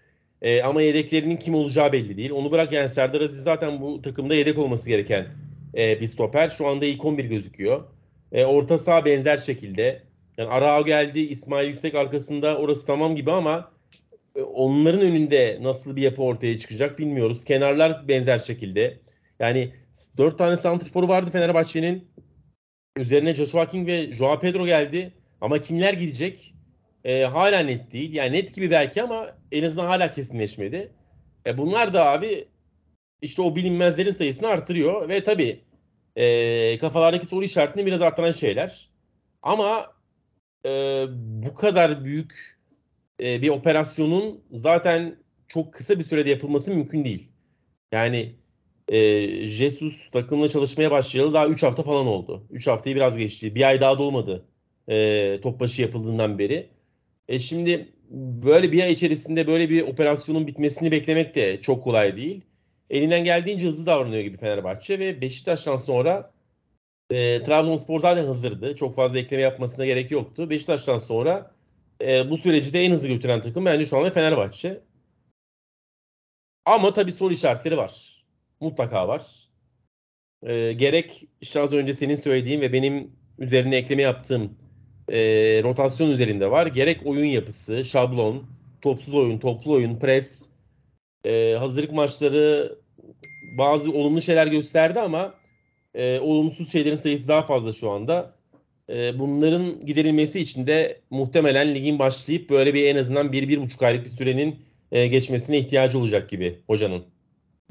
Ee, 0.43 0.63
ama 0.63 0.83
yedeklerinin 0.83 1.37
kim 1.37 1.55
olacağı 1.55 1.93
belli 1.93 2.17
değil. 2.17 2.31
Onu 2.31 2.51
bırak 2.51 2.73
yani 2.73 2.89
Serdar 2.89 3.21
Aziz 3.21 3.43
zaten 3.43 3.81
bu 3.81 4.03
takımda 4.03 4.35
yedek 4.35 4.59
olması 4.59 4.89
gereken 4.89 5.29
e, 5.77 6.01
bir 6.01 6.07
stoper. 6.07 6.51
Şu 6.51 6.67
anda 6.67 6.87
ilk 6.87 7.05
11 7.05 7.25
gözüküyor. 7.25 7.85
E, 8.33 8.45
orta 8.45 8.79
saha 8.79 9.05
benzer 9.05 9.39
şekilde. 9.39 10.03
Yani 10.41 10.51
Arao 10.51 10.85
geldi, 10.85 11.21
İsmail 11.21 11.69
Yüksek 11.69 11.95
arkasında 11.95 12.59
orası 12.59 12.87
tamam 12.87 13.17
gibi 13.17 13.33
ama 13.33 13.73
e, 14.37 14.43
onların 14.43 15.01
önünde 15.01 15.59
nasıl 15.63 15.97
bir 15.97 16.03
yapı 16.03 16.23
ortaya 16.23 16.59
çıkacak 16.59 16.99
bilmiyoruz. 16.99 17.45
Kenarlar 17.45 18.09
benzer 18.09 18.39
şekilde. 18.39 19.01
Yani 19.41 19.75
dört 20.19 20.39
tane 20.39 20.57
santriforu 20.57 21.09
vardı 21.09 21.31
Fenerbahçe'nin. 21.31 22.09
Üzerine 22.97 23.35
Joshua 23.35 23.67
King 23.67 23.89
ve 23.89 24.13
Joao 24.13 24.39
Pedro 24.41 24.67
geldi. 24.67 25.15
Ama 25.41 25.61
kimler 25.61 25.95
gidecek? 25.95 26.55
E, 27.05 27.23
hala 27.25 27.59
net 27.59 27.93
değil. 27.93 28.15
Yani 28.15 28.33
net 28.33 28.55
gibi 28.55 28.71
belki 28.71 29.03
ama 29.03 29.37
en 29.53 29.63
azından 29.63 29.87
hala 29.87 30.11
kesinleşmedi. 30.11 30.93
E, 31.47 31.59
bunlar 31.59 31.95
da 31.95 32.07
abi 32.07 32.49
işte 33.23 33.43
o 33.43 33.57
bilinmezlerin 33.57 34.11
sayısını 34.11 34.49
artırıyor. 34.49 35.09
Ve 35.09 35.23
tabii 35.25 35.61
e, 36.17 36.79
kafalardaki 36.79 37.27
soru 37.27 37.45
işaretini 37.45 37.87
biraz 37.87 38.03
artıran 38.03 38.33
şeyler. 38.33 38.91
Ama 39.43 40.00
e, 40.67 40.71
bu 41.19 41.55
kadar 41.55 42.05
büyük 42.05 42.59
e, 43.21 43.43
bir 43.43 43.49
operasyonun 43.49 44.41
zaten 44.53 45.17
çok 45.49 45.75
kısa 45.75 45.99
bir 45.99 46.05
sürede 46.05 46.31
yapılması 46.31 46.75
mümkün 46.75 47.05
değil. 47.05 47.29
Yani 47.93 48.35
e, 48.89 49.47
Jesus 49.47 50.11
takımla 50.11 50.49
çalışmaya 50.49 50.91
başlayalı 50.91 51.35
daha 51.35 51.47
3 51.49 51.63
hafta 51.63 51.83
falan 51.83 52.07
oldu. 52.07 52.47
3 52.51 52.67
haftayı 52.67 52.97
biraz 52.97 53.17
geçti. 53.17 53.55
Bir 53.55 53.69
ay 53.69 53.81
daha 53.81 53.99
dolmadı 53.99 54.47
e, 54.89 55.41
top 55.43 55.79
yapıldığından 55.79 56.39
beri. 56.39 56.69
E 57.29 57.39
şimdi 57.39 57.89
böyle 58.45 58.73
bir 58.73 58.83
ay 58.83 58.93
içerisinde 58.93 59.47
böyle 59.47 59.71
bir 59.71 59.83
operasyonun 59.83 60.47
bitmesini 60.47 60.93
beklemek 60.93 61.35
de 61.35 61.61
çok 61.63 61.85
kolay 61.85 62.17
değil. 62.17 62.45
Elinden 62.91 63.25
geldiğince 63.25 63.67
hızlı 63.67 63.87
davranıyor 63.87 64.23
gibi 64.23 64.37
Fenerbahçe 64.37 64.99
ve 64.99 65.21
Beşiktaş'tan 65.21 65.77
sonra 65.77 66.33
e, 67.11 67.43
Trabzonspor 67.43 68.01
zaten 68.01 68.25
hızlıydı. 68.25 68.77
Çok 68.77 68.95
fazla 68.95 69.19
ekleme 69.19 69.43
yapmasına 69.43 69.87
gerek 69.87 70.11
yoktu. 70.11 70.51
Beşiktaş'tan 70.51 70.97
sonra 70.97 71.51
e, 72.01 72.31
bu 72.31 72.37
süreci 72.37 72.73
de 72.73 72.81
en 72.85 72.93
hızlı 72.93 73.09
götüren 73.09 73.41
takım 73.41 73.65
bence 73.65 73.87
şu 73.87 73.99
anda 73.99 74.11
Fenerbahçe. 74.11 74.81
Ama 76.65 76.93
tabii 76.93 77.13
soru 77.13 77.35
işaretleri 77.35 77.77
var. 77.77 78.25
Mutlaka 78.61 79.09
var. 79.09 79.23
E, 80.43 80.73
gerek 80.73 81.29
işte 81.41 81.61
az 81.61 81.73
önce 81.73 81.95
senin 81.95 82.15
söylediğin 82.15 82.61
ve 82.61 82.73
benim 82.73 83.13
üzerine 83.39 83.77
ekleme 83.77 84.03
yaptığım 84.03 84.59
e, 85.09 85.19
rotasyon 85.63 86.11
üzerinde 86.11 86.51
var. 86.51 86.67
Gerek 86.67 87.07
oyun 87.07 87.25
yapısı, 87.25 87.85
şablon, 87.85 88.45
topsuz 88.83 89.15
oyun, 89.15 89.39
toplu 89.39 89.73
oyun, 89.73 89.99
pres, 89.99 90.49
e, 91.25 91.55
hazırlık 91.59 91.93
maçları 91.93 92.79
bazı 93.59 93.91
olumlu 93.91 94.21
şeyler 94.21 94.47
gösterdi 94.47 95.01
ama 95.01 95.40
e, 95.95 96.21
olumsuz 96.21 96.73
şeylerin 96.73 96.97
sayısı 96.97 97.29
daha 97.29 97.43
fazla 97.43 97.73
şu 97.73 97.91
anda. 97.91 98.41
Ee, 98.91 99.19
bunların 99.19 99.81
giderilmesi 99.81 100.41
için 100.41 100.67
de 100.67 101.01
muhtemelen 101.11 101.75
ligin 101.75 101.99
başlayıp 101.99 102.51
böyle 102.51 102.75
bir 102.75 102.85
en 102.85 102.97
azından 102.97 103.33
bir, 103.33 103.49
bir 103.49 103.61
buçuk 103.61 103.83
aylık 103.83 104.05
bir 104.05 104.11
sürenin 104.11 104.59
e, 104.93 105.07
geçmesine 105.07 105.59
ihtiyacı 105.59 105.99
olacak 105.99 106.31
gibi 106.31 106.59
hocanın. 106.67 107.03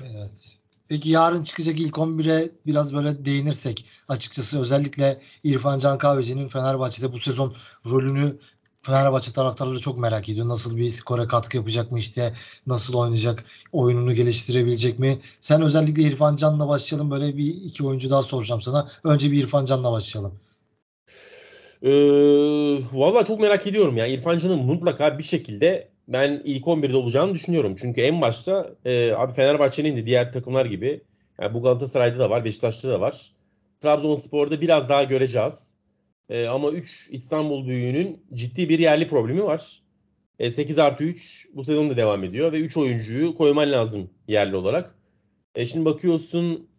Evet. 0.01 0.55
Peki 0.87 1.09
yarın 1.09 1.43
çıkacak 1.43 1.79
ilk 1.79 1.95
11'e 1.95 2.49
biraz 2.65 2.93
böyle 2.93 3.25
değinirsek 3.25 3.85
açıkçası 4.07 4.61
özellikle 4.61 5.21
İrfan 5.43 5.79
Can 5.79 5.97
Kahveci'nin 5.97 6.47
Fenerbahçe'de 6.47 7.13
bu 7.13 7.19
sezon 7.19 7.55
rolünü 7.85 8.35
Fenerbahçe 8.83 9.33
taraftarları 9.33 9.79
çok 9.79 9.97
merak 9.99 10.29
ediyor. 10.29 10.47
Nasıl 10.47 10.77
bir 10.77 10.89
skora 10.89 11.27
katkı 11.27 11.57
yapacak 11.57 11.91
mı 11.91 11.99
işte 11.99 12.33
nasıl 12.67 12.93
oynayacak, 12.93 13.45
oyununu 13.71 14.13
geliştirebilecek 14.13 14.99
mi? 14.99 15.19
Sen 15.41 15.61
özellikle 15.61 16.03
İrfan 16.03 16.35
Can'la 16.35 16.67
başlayalım. 16.67 17.11
Böyle 17.11 17.37
bir 17.37 17.45
iki 17.47 17.83
oyuncu 17.85 18.09
daha 18.09 18.23
soracağım 18.23 18.61
sana. 18.61 18.91
Önce 19.03 19.31
bir 19.31 19.43
İrfan 19.43 19.65
Can'la 19.65 19.91
başlayalım. 19.91 20.39
Ee, 21.81 21.89
Valla 22.93 23.25
çok 23.25 23.39
merak 23.39 23.67
ediyorum 23.67 23.97
ya. 23.97 24.07
İrfan 24.07 24.37
Can'ın 24.39 24.59
mutlaka 24.59 25.17
bir 25.17 25.23
şekilde 25.23 25.89
ben 26.07 26.41
ilk 26.45 26.67
11'de 26.67 26.97
olacağını 26.97 27.33
düşünüyorum. 27.33 27.75
Çünkü 27.81 28.01
en 28.01 28.21
başta 28.21 28.75
e, 28.85 29.13
abi 29.13 29.33
Fenerbahçe'nin 29.33 29.97
de 29.97 30.05
diğer 30.05 30.31
takımlar 30.31 30.65
gibi 30.65 31.01
yani 31.41 31.53
bu 31.53 31.63
Galatasaray'da 31.63 32.19
da 32.19 32.29
var, 32.29 32.45
Beşiktaş'ta 32.45 32.89
da 32.89 33.01
var. 33.01 33.31
Trabzonspor'da 33.81 34.61
biraz 34.61 34.89
daha 34.89 35.03
göreceğiz. 35.03 35.78
E, 36.29 36.47
ama 36.47 36.71
3 36.71 37.07
İstanbul 37.11 37.67
büyüğünün 37.67 38.25
ciddi 38.33 38.69
bir 38.69 38.79
yerli 38.79 39.07
problemi 39.07 39.43
var. 39.43 39.81
E, 40.39 40.51
8 40.51 40.79
artı 40.79 41.03
3 41.03 41.47
bu 41.53 41.63
sezon 41.63 41.89
da 41.89 41.97
devam 41.97 42.23
ediyor 42.23 42.51
ve 42.51 42.59
3 42.59 42.77
oyuncuyu 42.77 43.35
koyman 43.35 43.71
lazım 43.71 44.09
yerli 44.27 44.55
olarak. 44.55 44.95
E, 45.55 45.65
şimdi 45.65 45.85
bakıyorsun 45.85 46.69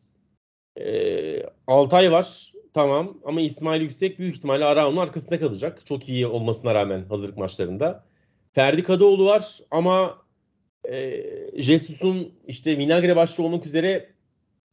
e, 0.76 1.42
Altay 1.66 2.12
var. 2.12 2.52
Tamam 2.75 3.19
ama 3.25 3.40
İsmail 3.40 3.80
Yüksek 3.83 4.19
büyük 4.19 4.37
ihtimalle 4.37 4.64
Arao'nun 4.64 4.97
arkasında 4.97 5.40
kalacak. 5.40 5.87
Çok 5.87 6.09
iyi 6.09 6.26
olmasına 6.26 6.75
rağmen 6.75 7.04
hazırlık 7.04 7.37
maçlarında. 7.37 8.04
Ferdi 8.52 8.83
Kadıoğlu 8.83 9.26
var 9.26 9.59
ama 9.71 10.19
e, 10.88 11.23
Jesus'un 11.57 12.35
işte 12.47 12.78
Vinagre 12.78 13.16
başta 13.16 13.42
olmak 13.42 13.66
üzere 13.66 14.11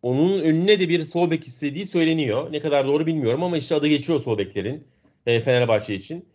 onun 0.07 0.41
önüne 0.41 0.79
de 0.79 0.89
bir 0.89 1.01
sol 1.01 1.31
bek 1.31 1.47
istediği 1.47 1.85
söyleniyor. 1.85 2.51
Ne 2.51 2.59
kadar 2.59 2.87
doğru 2.87 3.05
bilmiyorum 3.05 3.43
ama 3.43 3.57
işte 3.57 3.75
adı 3.75 3.87
geçiyor 3.87 4.21
sol 4.21 4.37
beklerin 4.37 4.87
e, 5.25 5.41
Fenerbahçe 5.41 5.95
için. 5.95 6.25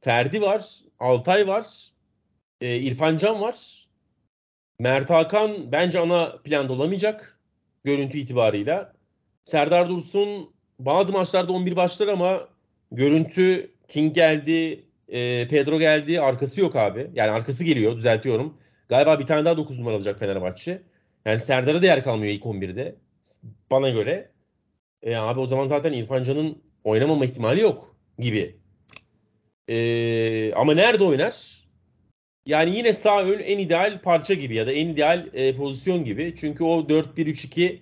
Ferdi 0.00 0.42
var, 0.42 0.80
Altay 1.00 1.46
var, 1.46 1.66
e, 2.60 2.76
İrfan 2.76 3.18
Can 3.18 3.40
var. 3.40 3.86
Mert 4.78 5.10
Hakan 5.10 5.72
bence 5.72 5.98
ana 5.98 6.36
planda 6.44 6.72
olamayacak 6.72 7.40
görüntü 7.84 8.18
itibarıyla. 8.18 8.92
Serdar 9.44 9.88
Dursun 9.88 10.50
bazı 10.78 11.12
maçlarda 11.12 11.52
11 11.52 11.76
başlar 11.76 12.08
ama 12.08 12.48
görüntü 12.92 13.70
King 13.88 14.14
geldi, 14.14 14.84
e, 15.08 15.48
Pedro 15.48 15.78
geldi. 15.78 16.20
Arkası 16.20 16.60
yok 16.60 16.76
abi. 16.76 17.10
Yani 17.14 17.30
arkası 17.30 17.64
geliyor 17.64 17.96
düzeltiyorum. 17.96 18.58
Galiba 18.88 19.18
bir 19.18 19.26
tane 19.26 19.44
daha 19.44 19.56
9 19.56 19.78
numara 19.78 19.94
alacak 19.96 20.18
Fenerbahçe. 20.18 20.82
Yani 21.26 21.40
Serdar'a 21.40 21.82
da 21.82 21.86
yer 21.86 22.04
kalmıyor 22.04 22.32
ilk 22.32 22.46
11'de. 22.46 22.96
Bana 23.70 23.90
göre. 23.90 24.30
E, 25.02 25.16
abi 25.16 25.40
o 25.40 25.46
zaman 25.46 25.66
zaten 25.66 25.92
İrfan 25.92 26.22
Can'ın 26.22 26.62
oynamama 26.84 27.24
ihtimali 27.24 27.60
yok 27.60 27.96
gibi. 28.18 28.56
E, 29.68 30.54
ama 30.54 30.74
nerede 30.74 31.04
oynar? 31.04 31.62
Yani 32.46 32.76
yine 32.76 32.92
sağ 32.92 33.24
ön 33.24 33.38
en 33.38 33.58
ideal 33.58 34.00
parça 34.02 34.34
gibi 34.34 34.54
ya 34.54 34.66
da 34.66 34.72
en 34.72 34.88
ideal 34.88 35.28
e, 35.32 35.56
pozisyon 35.56 36.04
gibi. 36.04 36.34
Çünkü 36.40 36.64
o 36.64 36.80
4-1-3-2 36.80 37.78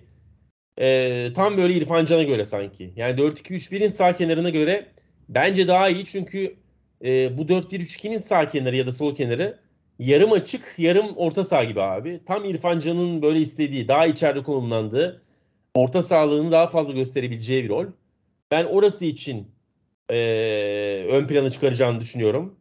e, 0.77 1.33
tam 1.33 1.57
böyle 1.57 1.73
İrfan 1.73 2.05
Can'a 2.05 2.23
göre 2.23 2.45
sanki. 2.45 2.93
Yani 2.95 3.19
4-2-3-1'in 3.19 3.89
sağ 3.89 4.15
kenarına 4.15 4.49
göre 4.49 4.87
bence 5.29 5.67
daha 5.67 5.89
iyi. 5.89 6.05
Çünkü 6.05 6.55
e, 7.05 7.37
bu 7.37 7.41
4-1-3-2'nin 7.41 8.19
sağ 8.19 8.47
kenarı 8.47 8.75
ya 8.75 8.87
da 8.87 8.91
sol 8.91 9.15
kenarı 9.15 9.59
yarım 9.99 10.31
açık, 10.31 10.73
yarım 10.77 11.17
orta 11.17 11.43
saha 11.43 11.63
gibi 11.63 11.81
abi. 11.81 12.21
Tam 12.25 12.45
İrfan 12.45 12.79
Can'ın 12.79 13.21
böyle 13.21 13.39
istediği, 13.39 13.87
daha 13.87 14.05
içeride 14.05 14.43
konumlandığı, 14.43 15.21
orta 15.75 16.03
sahalığını 16.03 16.51
daha 16.51 16.67
fazla 16.67 16.93
gösterebileceği 16.93 17.63
bir 17.63 17.69
rol. 17.69 17.85
Ben 18.51 18.65
orası 18.65 19.05
için 19.05 19.47
e, 20.09 20.17
ön 21.11 21.27
plana 21.27 21.49
çıkaracağını 21.49 21.99
düşünüyorum. 21.99 22.55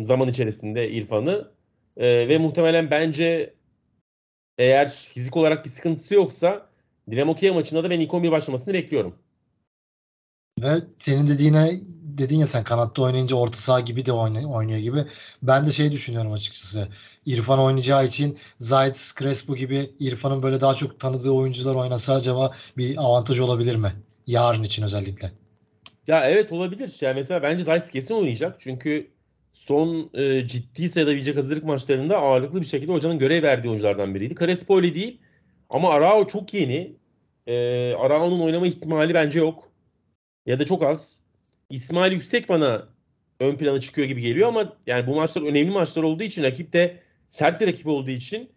Zaman 0.00 0.28
içerisinde 0.28 0.90
İrfan'ı. 0.90 1.50
E, 1.96 2.28
ve 2.28 2.38
muhtemelen 2.38 2.90
bence 2.90 3.54
eğer 4.58 4.88
fizik 4.88 5.36
olarak 5.36 5.64
bir 5.64 5.70
sıkıntısı 5.70 6.14
yoksa 6.14 6.66
Dinamo 7.10 7.34
Kiev 7.34 7.54
maçında 7.54 7.84
da 7.84 7.90
ben 7.90 8.00
ilk 8.00 8.14
11 8.14 8.30
başlamasını 8.30 8.74
bekliyorum. 8.74 9.14
Ve 10.60 10.74
senin 10.98 11.28
dediğine 11.28 11.80
dedin 12.18 12.38
ya 12.38 12.46
sen 12.46 12.64
kanatta 12.64 13.02
oynayınca 13.02 13.36
orta 13.36 13.58
saha 13.58 13.80
gibi 13.80 14.06
de 14.06 14.12
oynuyor 14.12 14.78
gibi. 14.78 15.04
Ben 15.42 15.66
de 15.66 15.72
şey 15.72 15.92
düşünüyorum 15.92 16.32
açıkçası. 16.32 16.88
İrfan 17.26 17.58
oynayacağı 17.58 18.06
için 18.06 18.38
Zayt, 18.58 19.12
Crespo 19.18 19.56
gibi 19.56 19.90
İrfan'ın 20.00 20.42
böyle 20.42 20.60
daha 20.60 20.74
çok 20.74 21.00
tanıdığı 21.00 21.30
oyuncular 21.30 21.74
oynasa 21.74 22.14
acaba 22.14 22.52
bir 22.76 22.96
avantaj 22.96 23.38
olabilir 23.40 23.76
mi? 23.76 23.92
Yarın 24.26 24.62
için 24.62 24.82
özellikle. 24.82 25.32
Ya 26.06 26.28
evet 26.30 26.52
olabilir. 26.52 26.96
Yani 27.00 27.14
mesela 27.14 27.42
bence 27.42 27.64
Zayt 27.64 27.90
kesin 27.90 28.14
oynayacak. 28.14 28.60
Çünkü 28.60 29.10
son 29.52 30.10
e, 30.14 30.46
ciddi 30.46 30.88
sayılabilecek 30.88 31.36
hazırlık 31.36 31.64
maçlarında 31.64 32.16
ağırlıklı 32.18 32.60
bir 32.60 32.66
şekilde 32.66 32.92
hocanın 32.92 33.18
görev 33.18 33.42
verdiği 33.42 33.68
oyunculardan 33.68 34.14
biriydi. 34.14 34.34
Crespo 34.34 34.76
öyle 34.76 34.94
değil. 34.94 35.20
Ama 35.70 35.90
Arao 35.90 36.26
çok 36.26 36.54
yeni. 36.54 36.96
E, 37.46 37.54
Arao'nun 37.94 38.40
oynama 38.40 38.66
ihtimali 38.66 39.14
bence 39.14 39.38
yok. 39.38 39.70
Ya 40.46 40.58
da 40.58 40.66
çok 40.66 40.82
az. 40.82 41.23
İsmail 41.74 42.12
Yüksek 42.12 42.48
bana 42.48 42.88
ön 43.40 43.56
plana 43.56 43.80
çıkıyor 43.80 44.08
gibi 44.08 44.20
geliyor 44.20 44.48
ama 44.48 44.72
yani 44.86 45.06
bu 45.06 45.14
maçlar 45.14 45.42
önemli 45.42 45.70
maçlar 45.70 46.02
olduğu 46.02 46.22
için 46.22 46.42
rakip 46.42 46.72
de 46.72 47.00
sert 47.30 47.60
bir 47.60 47.66
rakip 47.66 47.86
olduğu 47.86 48.10
için 48.10 48.50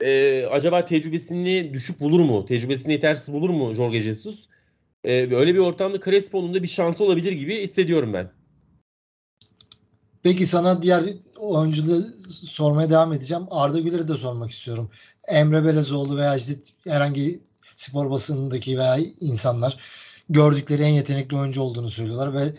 e, 0.00 0.44
acaba 0.46 0.84
tecrübesini 0.84 1.74
düşük 1.74 2.00
bulur 2.00 2.20
mu? 2.20 2.46
Tecrübesini 2.46 2.92
yetersiz 2.92 3.34
bulur 3.34 3.50
mu 3.50 3.74
Jorge 3.74 4.02
Jesus? 4.02 4.48
E, 5.04 5.34
öyle 5.36 5.54
bir 5.54 5.58
ortamda 5.58 6.00
Crespo'nun 6.00 6.54
da 6.54 6.62
bir 6.62 6.68
şansı 6.68 7.04
olabilir 7.04 7.32
gibi 7.32 7.62
hissediyorum 7.62 8.12
ben. 8.12 8.30
Peki 10.22 10.46
sana 10.46 10.82
diğer 10.82 11.04
oyuncuları 11.36 12.02
sormaya 12.44 12.90
devam 12.90 13.12
edeceğim. 13.12 13.44
Arda 13.50 13.80
Güler'e 13.80 14.08
de 14.08 14.14
sormak 14.14 14.50
istiyorum. 14.50 14.90
Emre 15.28 15.64
Belezoğlu 15.64 16.16
veya 16.16 16.36
işte 16.36 16.52
herhangi 16.84 17.40
spor 17.76 18.10
basınındaki 18.10 18.78
veya 18.78 18.96
insanlar 19.20 19.78
gördükleri 20.28 20.82
en 20.82 20.88
yetenekli 20.88 21.36
oyuncu 21.36 21.62
olduğunu 21.62 21.90
söylüyorlar 21.90 22.34
ve 22.34 22.52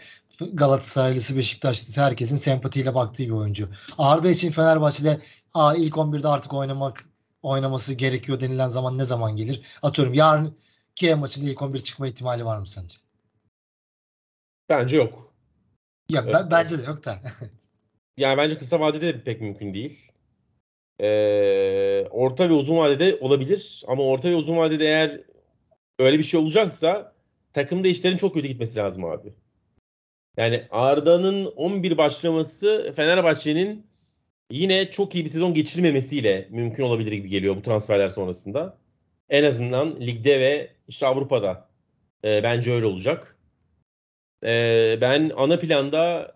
Galatasaraylısı, 0.53 1.37
Beşiktaşlısı 1.37 2.01
herkesin 2.01 2.37
sempatiyle 2.37 2.95
baktığı 2.95 3.23
bir 3.23 3.29
oyuncu. 3.29 3.69
Arda 3.97 4.29
için 4.29 4.51
Fenerbahçe'de 4.51 5.21
Aa, 5.53 5.75
ilk 5.75 5.93
11'de 5.93 6.27
artık 6.27 6.53
oynamak 6.53 7.05
oynaması 7.43 7.93
gerekiyor 7.93 8.39
denilen 8.39 8.67
zaman 8.67 8.97
ne 8.97 9.05
zaman 9.05 9.35
gelir? 9.35 9.61
Atıyorum 9.81 10.13
yarın 10.13 10.57
Kiev 10.95 11.17
maçında 11.17 11.49
ilk 11.49 11.61
11 11.61 11.79
çıkma 11.79 12.07
ihtimali 12.07 12.45
var 12.45 12.57
mı 12.57 12.67
sence? 12.67 12.95
Bence 14.69 14.97
yok. 14.97 15.33
Ya 16.09 16.21
evet. 16.23 16.33
ben, 16.33 16.51
bence 16.51 16.79
de 16.79 16.85
yok 16.85 17.05
da. 17.05 17.21
yani 18.17 18.37
bence 18.37 18.57
kısa 18.57 18.79
vadede 18.79 19.13
de 19.13 19.23
pek 19.23 19.41
mümkün 19.41 19.73
değil. 19.73 20.11
Ee, 20.99 22.07
orta 22.09 22.49
ve 22.49 22.53
uzun 22.53 22.77
vadede 22.77 23.17
olabilir 23.21 23.83
ama 23.87 24.03
orta 24.03 24.29
ve 24.29 24.35
uzun 24.35 24.57
vadede 24.57 24.85
eğer 24.85 25.21
öyle 25.99 26.19
bir 26.19 26.23
şey 26.23 26.39
olacaksa 26.39 27.16
takımda 27.57 27.87
işlerin 27.87 28.17
çok 28.17 28.33
kötü 28.33 28.47
gitmesi 28.47 28.77
lazım 28.77 29.05
abi. 29.05 29.33
Yani 30.37 30.67
Arda'nın 30.71 31.45
11 31.45 31.97
başlaması 31.97 32.93
Fenerbahçe'nin 32.95 33.85
yine 34.51 34.91
çok 34.91 35.15
iyi 35.15 35.25
bir 35.25 35.29
sezon 35.29 35.53
geçirmemesiyle 35.53 36.47
mümkün 36.51 36.83
olabilir 36.83 37.11
gibi 37.11 37.29
geliyor 37.29 37.55
bu 37.55 37.61
transferler 37.61 38.09
sonrasında. 38.09 38.77
En 39.29 39.43
azından 39.43 40.01
ligde 40.01 40.39
ve 40.39 40.71
işte 40.87 41.07
Avrupa'da 41.07 41.69
e, 42.23 42.43
bence 42.43 42.71
öyle 42.71 42.85
olacak. 42.85 43.37
E, 44.43 44.97
ben 45.01 45.31
ana 45.35 45.59
planda 45.59 46.35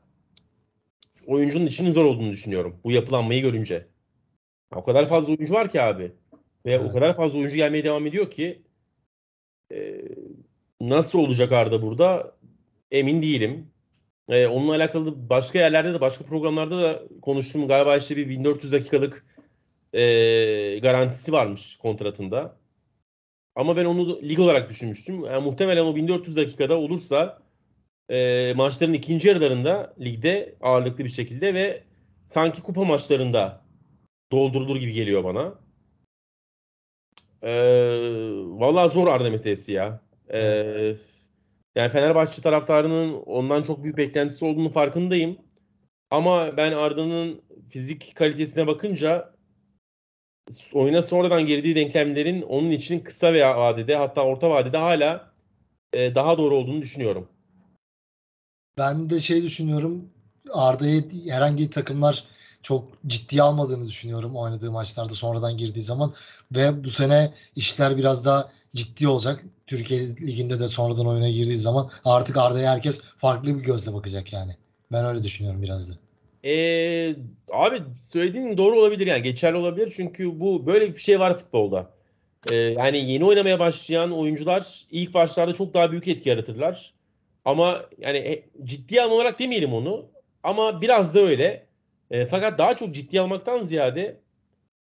oyuncunun 1.27 1.65
içinin 1.65 1.91
zor 1.91 2.05
olduğunu 2.05 2.31
düşünüyorum 2.31 2.79
bu 2.83 2.91
yapılanmayı 2.91 3.41
görünce. 3.41 3.87
O 4.75 4.83
kadar 4.83 5.07
fazla 5.07 5.33
oyuncu 5.33 5.53
var 5.53 5.69
ki 5.69 5.81
abi. 5.81 6.11
Ve 6.65 6.73
evet. 6.73 6.81
o 6.89 6.91
kadar 6.91 7.15
fazla 7.15 7.37
oyuncu 7.37 7.55
gelmeye 7.55 7.83
devam 7.83 8.07
ediyor 8.07 8.31
ki 8.31 8.61
e, 9.71 10.01
nasıl 10.89 11.19
olacak 11.19 11.51
Arda 11.51 11.81
burada 11.81 12.35
emin 12.91 13.21
değilim. 13.21 13.71
Ee, 14.29 14.47
onunla 14.47 14.75
alakalı 14.75 15.29
başka 15.29 15.59
yerlerde 15.59 15.93
de 15.93 16.01
başka 16.01 16.23
programlarda 16.25 16.81
da 16.81 17.03
konuştum. 17.21 17.67
Galiba 17.67 17.97
işte 17.97 18.17
bir 18.17 18.29
1400 18.29 18.73
dakikalık 18.73 19.25
e, 19.93 20.79
garantisi 20.79 21.31
varmış 21.31 21.77
kontratında. 21.77 22.57
Ama 23.55 23.77
ben 23.77 23.85
onu 23.85 24.21
lig 24.21 24.39
olarak 24.39 24.69
düşünmüştüm. 24.69 25.25
Yani 25.25 25.43
muhtemelen 25.43 25.85
o 25.85 25.95
1400 25.95 26.35
dakikada 26.35 26.79
olursa 26.79 27.41
e, 28.09 28.53
maçların 28.55 28.93
ikinci 28.93 29.27
yarılarında 29.27 29.93
ligde 29.99 30.55
ağırlıklı 30.61 31.03
bir 31.03 31.09
şekilde 31.09 31.53
ve 31.53 31.83
sanki 32.25 32.61
kupa 32.61 32.83
maçlarında 32.83 33.61
doldurulur 34.31 34.75
gibi 34.75 34.93
geliyor 34.93 35.23
bana. 35.23 35.55
E, 37.41 37.51
vallahi 38.59 38.89
zor 38.89 39.07
Arda 39.07 39.29
meselesi 39.29 39.71
ya. 39.71 40.01
E, 40.33 40.39
yani 41.75 41.89
Fenerbahçe 41.89 42.41
taraftarının 42.41 43.13
ondan 43.13 43.63
çok 43.63 43.83
büyük 43.83 43.97
beklentisi 43.97 44.45
olduğunu 44.45 44.69
farkındayım. 44.69 45.37
Ama 46.11 46.57
ben 46.57 46.71
Arda'nın 46.71 47.41
fizik 47.69 48.15
kalitesine 48.15 48.67
bakınca 48.67 49.33
oyuna 50.73 51.01
sonradan 51.01 51.45
girdiği 51.45 51.75
denklemlerin 51.75 52.41
onun 52.41 52.71
için 52.71 52.99
kısa 52.99 53.33
veya 53.33 53.57
vadede 53.57 53.95
hatta 53.95 54.25
orta 54.25 54.49
vadede 54.49 54.77
hala 54.77 55.31
e, 55.93 56.15
daha 56.15 56.37
doğru 56.37 56.55
olduğunu 56.55 56.81
düşünüyorum. 56.81 57.27
Ben 58.77 59.09
de 59.09 59.19
şey 59.19 59.43
düşünüyorum. 59.43 60.09
Arda'yı 60.51 61.09
herhangi 61.29 61.69
takımlar 61.69 62.23
çok 62.63 62.87
ciddiye 63.07 63.41
almadığını 63.41 63.87
düşünüyorum 63.87 64.35
oynadığı 64.35 64.71
maçlarda 64.71 65.13
sonradan 65.13 65.57
girdiği 65.57 65.83
zaman 65.83 66.13
ve 66.51 66.83
bu 66.83 66.91
sene 66.91 67.33
işler 67.55 67.97
biraz 67.97 68.25
daha 68.25 68.51
ciddi 68.75 69.07
olacak. 69.07 69.43
Türkiye 69.71 69.99
Ligi'nde 70.01 70.59
de 70.59 70.67
sonradan 70.67 71.07
oyuna 71.07 71.29
girdiği 71.29 71.57
zaman 71.57 71.91
artık 72.05 72.37
Arda'ya 72.37 72.71
herkes 72.71 73.01
farklı 73.17 73.59
bir 73.59 73.63
gözle 73.63 73.93
bakacak 73.93 74.33
yani. 74.33 74.55
Ben 74.91 75.05
öyle 75.05 75.23
düşünüyorum 75.23 75.61
biraz 75.61 75.89
da. 75.89 75.93
Ee, 76.43 77.15
abi 77.51 77.81
söylediğin 78.01 78.57
doğru 78.57 78.79
olabilir 78.79 79.07
yani 79.07 79.21
geçerli 79.21 79.57
olabilir 79.57 79.93
çünkü 79.95 80.39
bu 80.39 80.65
böyle 80.65 80.93
bir 80.93 80.99
şey 80.99 81.19
var 81.19 81.37
futbolda. 81.37 81.89
Ee, 82.49 82.55
yani 82.55 82.97
yeni 82.97 83.25
oynamaya 83.25 83.59
başlayan 83.59 84.11
oyuncular 84.11 84.81
ilk 84.91 85.13
başlarda 85.13 85.53
çok 85.53 85.73
daha 85.73 85.91
büyük 85.91 86.07
etki 86.07 86.29
yaratırlar. 86.29 86.93
Ama 87.45 87.85
yani 87.97 88.17
e, 88.91 89.01
alma 89.01 89.15
olarak 89.15 89.39
demeyelim 89.39 89.73
onu 89.73 90.05
ama 90.43 90.81
biraz 90.81 91.15
da 91.15 91.19
öyle. 91.19 91.65
E, 92.11 92.25
fakat 92.25 92.59
daha 92.59 92.75
çok 92.75 92.95
ciddiye 92.95 93.21
almaktan 93.21 93.61
ziyade 93.61 94.17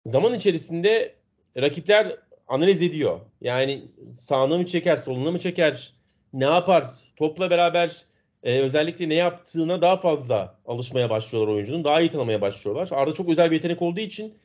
zaman 0.05 0.33
içerisinde 0.33 1.15
rakipler 1.57 2.17
analiz 2.53 2.81
ediyor. 2.81 3.19
Yani 3.41 3.83
sağına 4.15 4.57
mı 4.57 4.65
çeker, 4.65 4.98
soluna 4.98 5.31
mı 5.31 5.39
çeker, 5.39 5.93
ne 6.33 6.43
yapar, 6.43 6.88
topla 7.15 7.50
beraber 7.50 8.01
e, 8.43 8.60
özellikle 8.60 9.10
ne 9.10 9.13
yaptığına 9.13 9.81
daha 9.81 9.98
fazla 9.98 10.60
alışmaya 10.65 11.10
başlıyorlar 11.10 11.53
oyuncunun. 11.53 11.83
Daha 11.83 12.01
iyi 12.01 12.10
tanımaya 12.10 12.41
başlıyorlar. 12.41 12.89
Arda 12.91 13.13
çok 13.13 13.29
özel 13.29 13.51
bir 13.51 13.55
yetenek 13.55 13.81
olduğu 13.81 14.00
için 14.00 14.38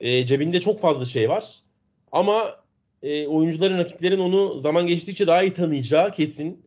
e, 0.00 0.26
cebinde 0.26 0.60
çok 0.60 0.80
fazla 0.80 1.04
şey 1.06 1.28
var. 1.28 1.44
Ama 2.12 2.56
e, 3.02 3.26
oyuncuların, 3.26 3.78
rakiplerin 3.78 4.18
onu 4.18 4.58
zaman 4.58 4.86
geçtikçe 4.86 5.26
daha 5.26 5.42
iyi 5.42 5.54
tanıyacağı 5.54 6.12
kesin. 6.12 6.66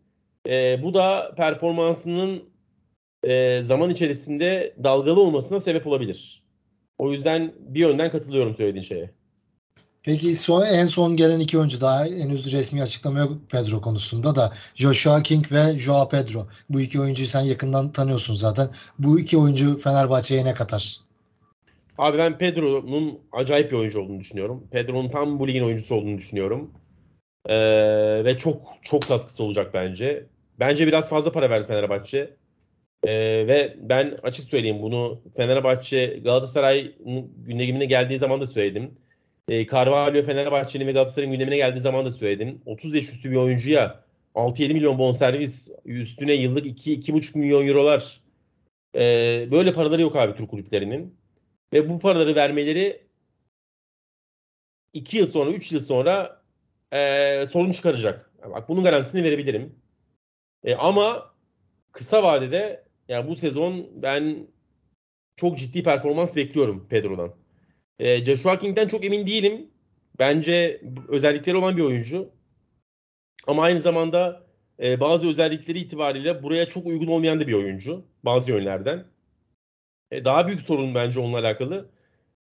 E, 0.49 0.83
bu 0.83 0.93
da 0.93 1.33
performansının 1.37 2.43
e, 3.23 3.61
zaman 3.61 3.89
içerisinde 3.89 4.75
dalgalı 4.83 5.21
olmasına 5.21 5.59
sebep 5.59 5.87
olabilir. 5.87 6.43
O 6.97 7.11
yüzden 7.11 7.53
bir 7.59 7.79
yönden 7.79 8.11
katılıyorum 8.11 8.53
söylediğin 8.53 8.83
şeye. 8.83 9.11
Peki 10.05 10.35
son, 10.35 10.65
en 10.65 10.85
son 10.85 11.15
gelen 11.15 11.39
iki 11.39 11.57
oyuncu 11.57 11.81
daha 11.81 12.05
henüz 12.05 12.51
resmi 12.51 12.81
açıklama 12.81 13.19
yok 13.19 13.31
Pedro 13.49 13.81
konusunda 13.81 14.35
da 14.35 14.53
Joshua 14.75 15.23
King 15.23 15.51
ve 15.51 15.79
Joao 15.79 16.09
Pedro. 16.09 16.47
Bu 16.69 16.81
iki 16.81 17.01
oyuncuyu 17.01 17.27
sen 17.27 17.41
yakından 17.41 17.91
tanıyorsun 17.91 18.35
zaten. 18.35 18.69
Bu 18.99 19.19
iki 19.19 19.37
oyuncu 19.37 19.77
Fenerbahçe'ye 19.77 20.45
ne 20.45 20.53
katar? 20.53 20.97
Abi 21.97 22.17
ben 22.17 22.37
Pedro'nun 22.37 23.19
acayip 23.31 23.71
bir 23.71 23.77
oyuncu 23.77 24.01
olduğunu 24.01 24.19
düşünüyorum. 24.19 24.67
Pedro'nun 24.71 25.09
tam 25.09 25.39
bu 25.39 25.47
ligin 25.47 25.63
oyuncusu 25.63 25.95
olduğunu 25.95 26.17
düşünüyorum. 26.17 26.71
Ee, 27.49 27.55
ve 28.25 28.37
çok 28.37 28.61
çok 28.81 29.07
katkısı 29.07 29.43
olacak 29.43 29.73
bence. 29.73 30.25
Bence 30.59 30.87
biraz 30.87 31.09
fazla 31.09 31.31
para 31.31 31.49
verdi 31.49 31.67
Fenerbahçe. 31.67 32.33
Ee, 33.03 33.47
ve 33.47 33.75
ben 33.81 34.17
açık 34.23 34.45
söyleyeyim 34.45 34.81
bunu 34.81 35.21
Fenerbahçe 35.37 36.05
Galatasaray 36.23 36.95
gündemine 37.37 37.85
geldiği 37.85 38.19
zaman 38.19 38.41
da 38.41 38.47
söyledim. 38.47 38.91
Ee, 39.49 39.67
Carvalho 39.67 40.23
Fenerbahçe'nin 40.23 40.87
ve 40.87 40.91
Galatasaray'ın 40.91 41.31
gündemine 41.31 41.57
geldiği 41.57 41.81
zaman 41.81 42.05
da 42.05 42.11
söyledim. 42.11 42.61
30 42.65 42.93
yaş 42.93 43.09
üstü 43.09 43.31
bir 43.31 43.35
oyuncuya 43.35 44.03
6-7 44.35 44.73
milyon 44.73 44.99
bonservis 44.99 45.71
üstüne 45.85 46.33
yıllık 46.33 46.65
2-2,5 46.65 47.37
milyon 47.37 47.67
eurolar 47.67 48.21
ee, 48.95 49.47
böyle 49.51 49.73
paraları 49.73 50.01
yok 50.01 50.15
abi 50.15 50.37
Türk 50.37 50.49
kulüplerinin. 50.49 51.17
Ve 51.73 51.89
bu 51.89 51.99
paraları 51.99 52.35
vermeleri 52.35 53.07
2 54.93 55.17
yıl 55.17 55.27
sonra 55.27 55.51
3 55.51 55.71
yıl 55.71 55.79
sonra 55.81 56.41
e, 56.93 57.45
sorun 57.51 57.71
çıkaracak. 57.71 58.31
Bak 58.43 58.69
bunun 58.69 58.83
garantisini 58.83 59.23
verebilirim. 59.23 59.75
E, 60.63 60.75
ama 60.75 61.33
kısa 61.91 62.23
vadede 62.23 62.83
yani 63.07 63.29
bu 63.29 63.35
sezon 63.35 63.89
ben 64.03 64.47
çok 65.35 65.59
ciddi 65.59 65.83
performans 65.83 66.35
bekliyorum 66.35 66.87
Pedro'dan. 66.89 67.44
E, 67.99 68.25
Joshua 68.25 68.59
King'den 68.59 68.87
çok 68.87 69.05
emin 69.05 69.27
değilim. 69.27 69.69
Bence 70.19 70.81
özellikleri 71.07 71.57
olan 71.57 71.77
bir 71.77 71.81
oyuncu. 71.81 72.29
Ama 73.47 73.63
aynı 73.63 73.81
zamanda 73.81 74.47
e, 74.83 74.99
bazı 74.99 75.27
özellikleri 75.27 75.79
itibariyle 75.79 76.43
buraya 76.43 76.69
çok 76.69 76.85
uygun 76.85 77.07
olmayan 77.07 77.39
da 77.39 77.47
bir 77.47 77.53
oyuncu. 77.53 78.05
Bazı 78.23 78.51
yönlerden. 78.51 79.05
E, 80.11 80.25
daha 80.25 80.47
büyük 80.47 80.61
sorun 80.61 80.95
bence 80.95 81.19
onunla 81.19 81.39
alakalı. 81.39 81.89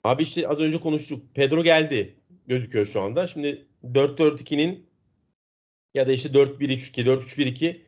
Abi 0.05 0.23
işte 0.23 0.49
az 0.49 0.61
önce 0.61 0.81
konuştuk. 0.81 1.35
Pedro 1.35 1.65
geldi 1.65 2.17
gözüküyor 2.47 2.87
şu 2.87 3.01
anda. 3.01 3.27
Şimdi 3.27 3.67
4-4-2'nin 3.85 4.87
ya 5.95 6.09
da 6.09 6.13
işte 6.13 6.29
4-1-3-2, 6.29 7.05
4-3-1-2 7.05 7.81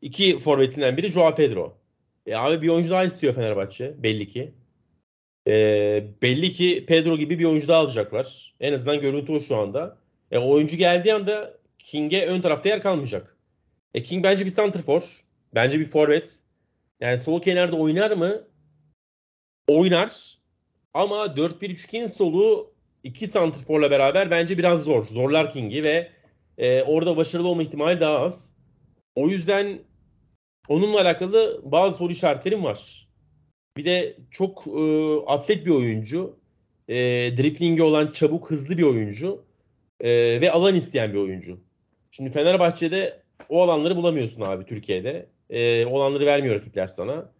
iki 0.00 0.38
forvetinden 0.38 0.96
biri 0.96 1.08
Joao 1.08 1.34
Pedro. 1.34 1.78
E 2.26 2.34
abi 2.36 2.62
bir 2.62 2.68
oyuncu 2.68 2.90
daha 2.90 3.04
istiyor 3.04 3.34
Fenerbahçe 3.34 4.02
belli 4.02 4.28
ki. 4.28 4.54
E, 5.48 5.52
belli 6.22 6.52
ki 6.52 6.84
Pedro 6.88 7.16
gibi 7.16 7.38
bir 7.38 7.44
oyuncu 7.44 7.68
daha 7.68 7.80
alacaklar. 7.80 8.54
En 8.60 8.72
azından 8.72 9.00
görüntü 9.00 9.32
o 9.32 9.40
şu 9.40 9.56
anda. 9.56 9.98
E, 10.30 10.38
oyuncu 10.38 10.76
geldiği 10.76 11.14
anda 11.14 11.58
King'e 11.78 12.26
ön 12.26 12.40
tarafta 12.40 12.68
yer 12.68 12.82
kalmayacak. 12.82 13.36
E, 13.94 14.02
King 14.02 14.24
bence 14.24 14.46
bir 14.46 14.50
santrfor. 14.50 15.02
Bence 15.54 15.80
bir 15.80 15.86
forvet. 15.86 16.38
Yani 17.00 17.18
sol 17.18 17.42
kenarda 17.42 17.76
oynar 17.76 18.10
mı? 18.10 18.42
Oynar. 19.68 20.38
Ama 20.94 21.36
4-1-3-2'nin 21.36 22.06
solu 22.06 22.74
iki 23.04 23.28
santrforla 23.28 23.90
beraber 23.90 24.30
bence 24.30 24.58
biraz 24.58 24.84
zor. 24.84 25.06
Zorlar 25.06 25.52
King'i 25.52 25.84
ve 25.84 26.10
e, 26.58 26.82
orada 26.82 27.16
başarılı 27.16 27.48
olma 27.48 27.62
ihtimali 27.62 28.00
daha 28.00 28.18
az. 28.18 28.56
O 29.14 29.28
yüzden 29.28 29.78
onunla 30.68 31.00
alakalı 31.00 31.60
bazı 31.64 31.98
soru 31.98 32.12
işaretlerim 32.12 32.64
var. 32.64 33.09
Bir 33.76 33.84
de 33.84 34.16
çok 34.30 34.66
e, 34.66 35.16
atlet 35.26 35.66
bir 35.66 35.70
oyuncu. 35.70 36.36
E, 36.88 36.96
driplingi 37.36 37.82
olan 37.82 38.12
çabuk, 38.12 38.50
hızlı 38.50 38.78
bir 38.78 38.82
oyuncu. 38.82 39.44
E, 40.00 40.40
ve 40.40 40.52
alan 40.52 40.74
isteyen 40.74 41.12
bir 41.12 41.18
oyuncu. 41.18 41.60
Şimdi 42.10 42.30
Fenerbahçe'de 42.30 43.22
o 43.48 43.62
alanları 43.62 43.96
bulamıyorsun 43.96 44.40
abi 44.40 44.64
Türkiye'de. 44.64 45.26
E, 45.50 45.86
o 45.86 46.00
alanları 46.00 46.26
vermiyor 46.26 46.54
rakipler 46.54 46.86
sana. 46.86 47.30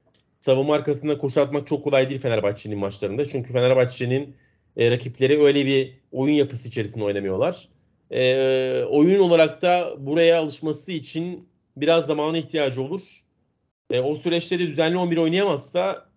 Savunma 0.40 0.74
arkasında 0.74 1.18
koşu 1.18 1.40
atmak 1.40 1.66
çok 1.66 1.84
kolay 1.84 2.10
değil 2.10 2.20
Fenerbahçe'nin 2.20 2.78
maçlarında. 2.78 3.24
Çünkü 3.24 3.52
Fenerbahçe'nin 3.52 4.36
e, 4.76 4.90
rakipleri 4.90 5.42
öyle 5.42 5.66
bir 5.66 5.94
oyun 6.12 6.34
yapısı 6.34 6.68
içerisinde 6.68 7.04
oynamıyorlar. 7.04 7.68
E, 8.10 8.84
oyun 8.84 9.20
olarak 9.20 9.62
da 9.62 9.94
buraya 9.98 10.40
alışması 10.40 10.92
için 10.92 11.48
biraz 11.76 12.06
zamana 12.06 12.38
ihtiyacı 12.38 12.82
olur. 12.82 13.02
E, 13.90 14.00
o 14.00 14.14
süreçte 14.14 14.58
de 14.58 14.66
düzenli 14.66 14.96
11 14.96 15.16
oynayamazsa 15.16 16.09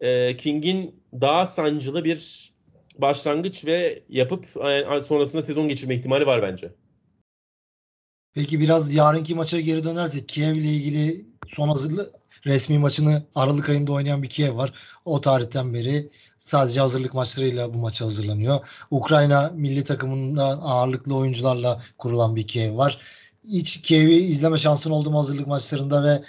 e, 0.00 0.36
King'in 0.36 1.02
daha 1.12 1.46
sancılı 1.46 2.04
bir 2.04 2.50
başlangıç 2.98 3.64
ve 3.66 4.02
yapıp 4.08 4.44
e, 4.56 5.00
sonrasında 5.02 5.42
sezon 5.42 5.68
geçirme 5.68 5.94
ihtimali 5.94 6.26
var 6.26 6.42
bence. 6.42 6.72
Peki 8.34 8.60
biraz 8.60 8.94
yarınki 8.94 9.34
maça 9.34 9.60
geri 9.60 9.84
dönersek 9.84 10.28
Kiev 10.28 10.56
ile 10.56 10.68
ilgili 10.68 11.26
son 11.48 11.68
hazırlık 11.68 12.10
resmi 12.46 12.78
maçını 12.78 13.22
Aralık 13.34 13.68
ayında 13.68 13.92
oynayan 13.92 14.22
bir 14.22 14.28
Kiev 14.28 14.56
var. 14.56 14.72
O 15.04 15.20
tarihten 15.20 15.74
beri 15.74 16.10
sadece 16.38 16.80
hazırlık 16.80 17.14
maçlarıyla 17.14 17.74
bu 17.74 17.78
maça 17.78 18.04
hazırlanıyor. 18.04 18.60
Ukrayna 18.90 19.52
milli 19.54 19.84
takımından 19.84 20.58
ağırlıklı 20.62 21.16
oyuncularla 21.16 21.82
kurulan 21.98 22.36
bir 22.36 22.46
Kiev 22.46 22.76
var. 22.76 23.00
Hiç 23.44 23.82
Kiev'i 23.82 24.14
izleme 24.14 24.58
şansın 24.58 24.90
oldu 24.90 25.10
mu 25.10 25.18
hazırlık 25.18 25.46
maçlarında 25.46 26.04
ve 26.04 26.22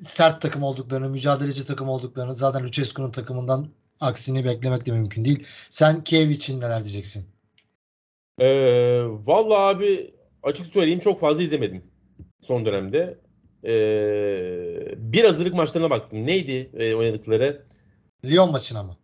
sert 0.00 0.42
takım 0.42 0.62
olduklarını, 0.62 1.08
mücadeleci 1.08 1.66
takım 1.66 1.88
olduklarını 1.88 2.34
zaten 2.34 2.64
Lucescu'nun 2.64 3.10
takımından 3.10 3.68
aksini 4.00 4.44
beklemek 4.44 4.86
de 4.86 4.92
mümkün 4.92 5.24
değil. 5.24 5.46
Sen 5.70 6.04
Kiev 6.04 6.30
için 6.30 6.60
neler 6.60 6.84
diyeceksin? 6.84 7.26
Ee, 8.38 9.02
vallahi 9.04 9.76
abi 9.76 10.14
açık 10.42 10.66
söyleyeyim 10.66 10.98
çok 10.98 11.20
fazla 11.20 11.42
izlemedim 11.42 11.82
son 12.40 12.66
dönemde. 12.66 13.18
Ee, 13.64 14.94
bir 14.96 15.24
hazırlık 15.24 15.54
maçlarına 15.54 15.90
baktım. 15.90 16.26
Neydi 16.26 16.70
e, 16.74 16.94
oynadıkları? 16.94 17.62
Lyon 18.24 18.50
maçına 18.50 18.82
mı? 18.82 18.96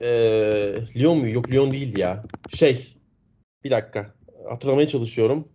Ee, 0.00 0.74
Lyon 0.96 1.18
mu? 1.18 1.28
Yok 1.28 1.50
Lyon 1.50 1.70
değildi 1.70 2.00
ya. 2.00 2.24
Şey. 2.54 2.96
Bir 3.64 3.70
dakika. 3.70 4.14
Hatırlamaya 4.48 4.88
çalışıyorum. 4.88 5.48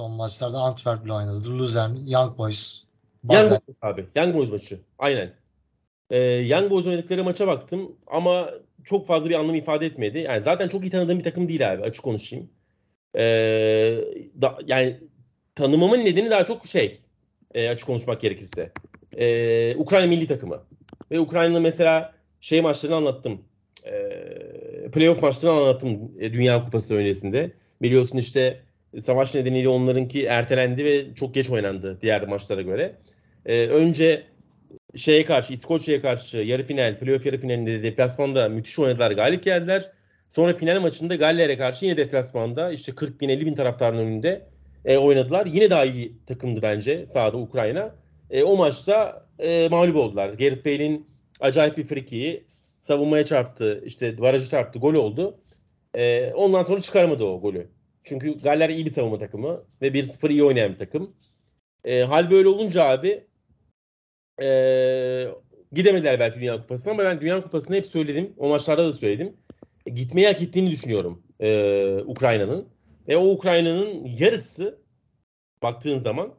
Son 0.00 0.10
maçlarda 0.10 0.58
Antwerp'le 0.58 1.10
oynadı. 1.10 1.58
Luzern, 1.58 1.90
Young 2.06 2.38
Boys. 2.38 2.82
Young 3.30 3.50
Boys 3.50 3.76
abi. 3.82 4.06
Young 4.16 4.34
Boys 4.34 4.50
maçı. 4.50 4.78
Aynen. 4.98 5.32
Ee, 6.10 6.18
Young 6.18 6.70
Boys 6.70 6.86
oynadıkları 6.86 7.24
maça 7.24 7.46
baktım 7.46 7.96
ama 8.06 8.50
çok 8.84 9.06
fazla 9.06 9.28
bir 9.28 9.34
anlam 9.34 9.54
ifade 9.54 9.86
etmedi. 9.86 10.18
Yani 10.18 10.40
zaten 10.40 10.68
çok 10.68 10.84
iyi 10.84 10.90
tanıdığım 10.90 11.18
bir 11.18 11.24
takım 11.24 11.48
değil 11.48 11.72
abi. 11.72 11.82
Açık 11.82 12.04
konuşayım. 12.04 12.50
Ee, 13.14 13.20
da, 14.42 14.58
yani 14.66 15.00
tanımamın 15.54 16.04
nedeni 16.04 16.30
daha 16.30 16.44
çok 16.44 16.66
şey 16.66 16.98
e, 17.54 17.68
açık 17.68 17.86
konuşmak 17.86 18.20
gerekirse. 18.20 18.72
E, 19.16 19.76
Ukrayna 19.76 20.06
milli 20.06 20.26
takımı. 20.26 20.62
Ve 21.10 21.20
Ukrayna'nın 21.20 21.62
mesela 21.62 22.12
şey 22.40 22.60
maçlarını 22.60 22.96
anlattım. 22.96 23.40
E, 23.84 23.90
playoff 24.92 25.22
maçlarını 25.22 25.58
anlattım 25.60 26.12
e, 26.18 26.32
Dünya 26.32 26.64
Kupası 26.64 26.94
öncesinde. 26.94 27.52
Biliyorsun 27.82 28.18
işte 28.18 28.69
savaş 28.98 29.34
nedeniyle 29.34 29.68
onlarınki 29.68 30.26
ertelendi 30.26 30.84
ve 30.84 31.14
çok 31.14 31.34
geç 31.34 31.50
oynandı 31.50 31.98
diğer 32.02 32.28
maçlara 32.28 32.62
göre. 32.62 32.96
E, 33.46 33.66
önce 33.66 34.22
şeye 34.96 35.24
karşı, 35.24 35.52
İskoçya'ya 35.52 36.02
karşı 36.02 36.36
yarı 36.36 36.62
final, 36.62 36.98
playoff 36.98 37.26
yarı 37.26 37.38
finalinde 37.38 37.82
deplasmanda 37.82 38.48
müthiş 38.48 38.78
oynadılar, 38.78 39.10
galip 39.10 39.44
geldiler. 39.44 39.90
Sonra 40.28 40.54
final 40.54 40.80
maçında 40.80 41.14
Galler'e 41.14 41.58
karşı 41.58 41.84
yine 41.84 41.96
deplasmanda 41.96 42.72
işte 42.72 42.94
40 42.94 43.20
bin 43.20 43.28
50 43.28 43.46
bin 43.46 43.54
taraftarın 43.54 43.98
önünde 43.98 44.46
e, 44.84 44.96
oynadılar. 44.96 45.46
Yine 45.46 45.70
daha 45.70 45.84
iyi 45.84 46.12
takımdı 46.26 46.62
bence 46.62 47.06
sahada 47.06 47.36
Ukrayna. 47.36 47.94
E, 48.30 48.42
o 48.42 48.56
maçta 48.56 49.26
e, 49.38 49.68
mağlup 49.68 49.96
oldular. 49.96 50.28
Gareth 50.28 50.66
Bale'in 50.66 51.06
acayip 51.40 51.76
bir 51.76 51.84
frikiyi 51.84 52.44
savunmaya 52.80 53.24
çarptı. 53.24 53.82
işte 53.84 54.18
barajı 54.18 54.50
çarptı. 54.50 54.78
Gol 54.78 54.94
oldu. 54.94 55.38
E, 55.94 56.32
ondan 56.32 56.62
sonra 56.62 56.80
çıkaramadı 56.80 57.24
o 57.24 57.40
golü. 57.40 57.68
Çünkü 58.04 58.38
Galler 58.38 58.68
iyi 58.68 58.86
bir 58.86 58.90
savunma 58.90 59.18
takımı 59.18 59.64
ve 59.82 59.88
1-0 59.88 60.30
iyi 60.30 60.44
oynayan 60.44 60.72
bir 60.72 60.78
takım. 60.78 61.16
E, 61.84 62.02
hal 62.02 62.30
böyle 62.30 62.48
olunca 62.48 62.84
abi 62.84 63.26
e, 64.42 64.48
gidemediler 65.72 66.20
belki 66.20 66.40
Dünya 66.40 66.56
Kupası'na 66.56 66.92
ama 66.92 67.04
ben 67.04 67.20
Dünya 67.20 67.42
Kupası'nı 67.42 67.76
hep 67.76 67.86
söyledim. 67.86 68.34
O 68.36 68.48
maçlarda 68.48 68.88
da 68.88 68.92
söyledim. 68.92 69.36
E, 69.86 69.90
gitmeyi 69.90 70.26
hak 70.26 70.42
ettiğini 70.42 70.70
düşünüyorum 70.70 71.22
e, 71.40 72.02
Ukrayna'nın. 72.06 72.68
Ve 73.08 73.16
o 73.16 73.30
Ukrayna'nın 73.30 74.04
yarısı 74.18 74.78
baktığın 75.62 75.98
zaman 75.98 76.34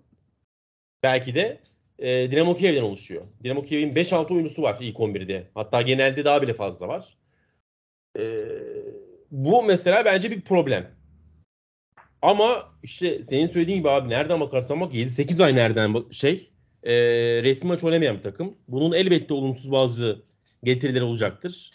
belki 1.03 1.35
de 1.35 1.61
e, 1.99 2.31
Dinamo 2.31 2.55
Kiev'den 2.55 2.81
oluşuyor. 2.81 3.23
Dinamo 3.43 3.63
Kiev'in 3.63 3.95
5-6 3.95 4.33
oyuncusu 4.33 4.61
var 4.61 4.77
ilk 4.81 4.97
11'de. 4.97 5.47
Hatta 5.53 5.81
genelde 5.81 6.25
daha 6.25 6.41
bile 6.41 6.53
fazla 6.53 6.87
var. 6.87 7.17
E, 8.19 8.23
bu 9.31 9.63
mesela 9.63 10.05
bence 10.05 10.31
bir 10.31 10.41
problem. 10.41 11.00
Ama 12.21 12.73
işte 12.83 13.23
senin 13.23 13.47
söylediğin 13.47 13.77
gibi 13.77 13.89
abi 13.89 14.09
nereden 14.09 14.39
bakarsan 14.39 14.81
bak 14.81 14.93
7-8 14.93 15.43
ay 15.43 15.55
nereden 15.55 15.95
şey 16.11 16.51
e, 16.83 16.93
resmi 17.43 17.67
maç 17.67 17.83
oynamayan 17.83 18.17
bir 18.17 18.23
takım. 18.23 18.57
Bunun 18.67 18.91
elbette 18.91 19.33
olumsuz 19.33 19.71
bazı 19.71 20.23
getirileri 20.63 21.03
olacaktır. 21.03 21.71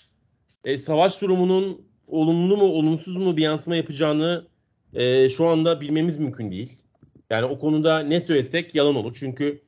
E, 0.64 0.78
savaş 0.78 1.22
durumunun 1.22 1.86
olumlu 2.08 2.56
mu 2.56 2.64
olumsuz 2.64 3.16
mu 3.16 3.36
bir 3.36 3.42
yansıma 3.42 3.76
yapacağını 3.76 4.46
e, 4.94 5.28
şu 5.28 5.46
anda 5.46 5.80
bilmemiz 5.80 6.16
mümkün 6.16 6.50
değil. 6.50 6.72
Yani 7.30 7.44
o 7.44 7.58
konuda 7.58 7.98
ne 8.00 8.20
söylesek 8.20 8.74
yalan 8.74 8.94
olur. 8.96 9.16
Çünkü 9.20 9.62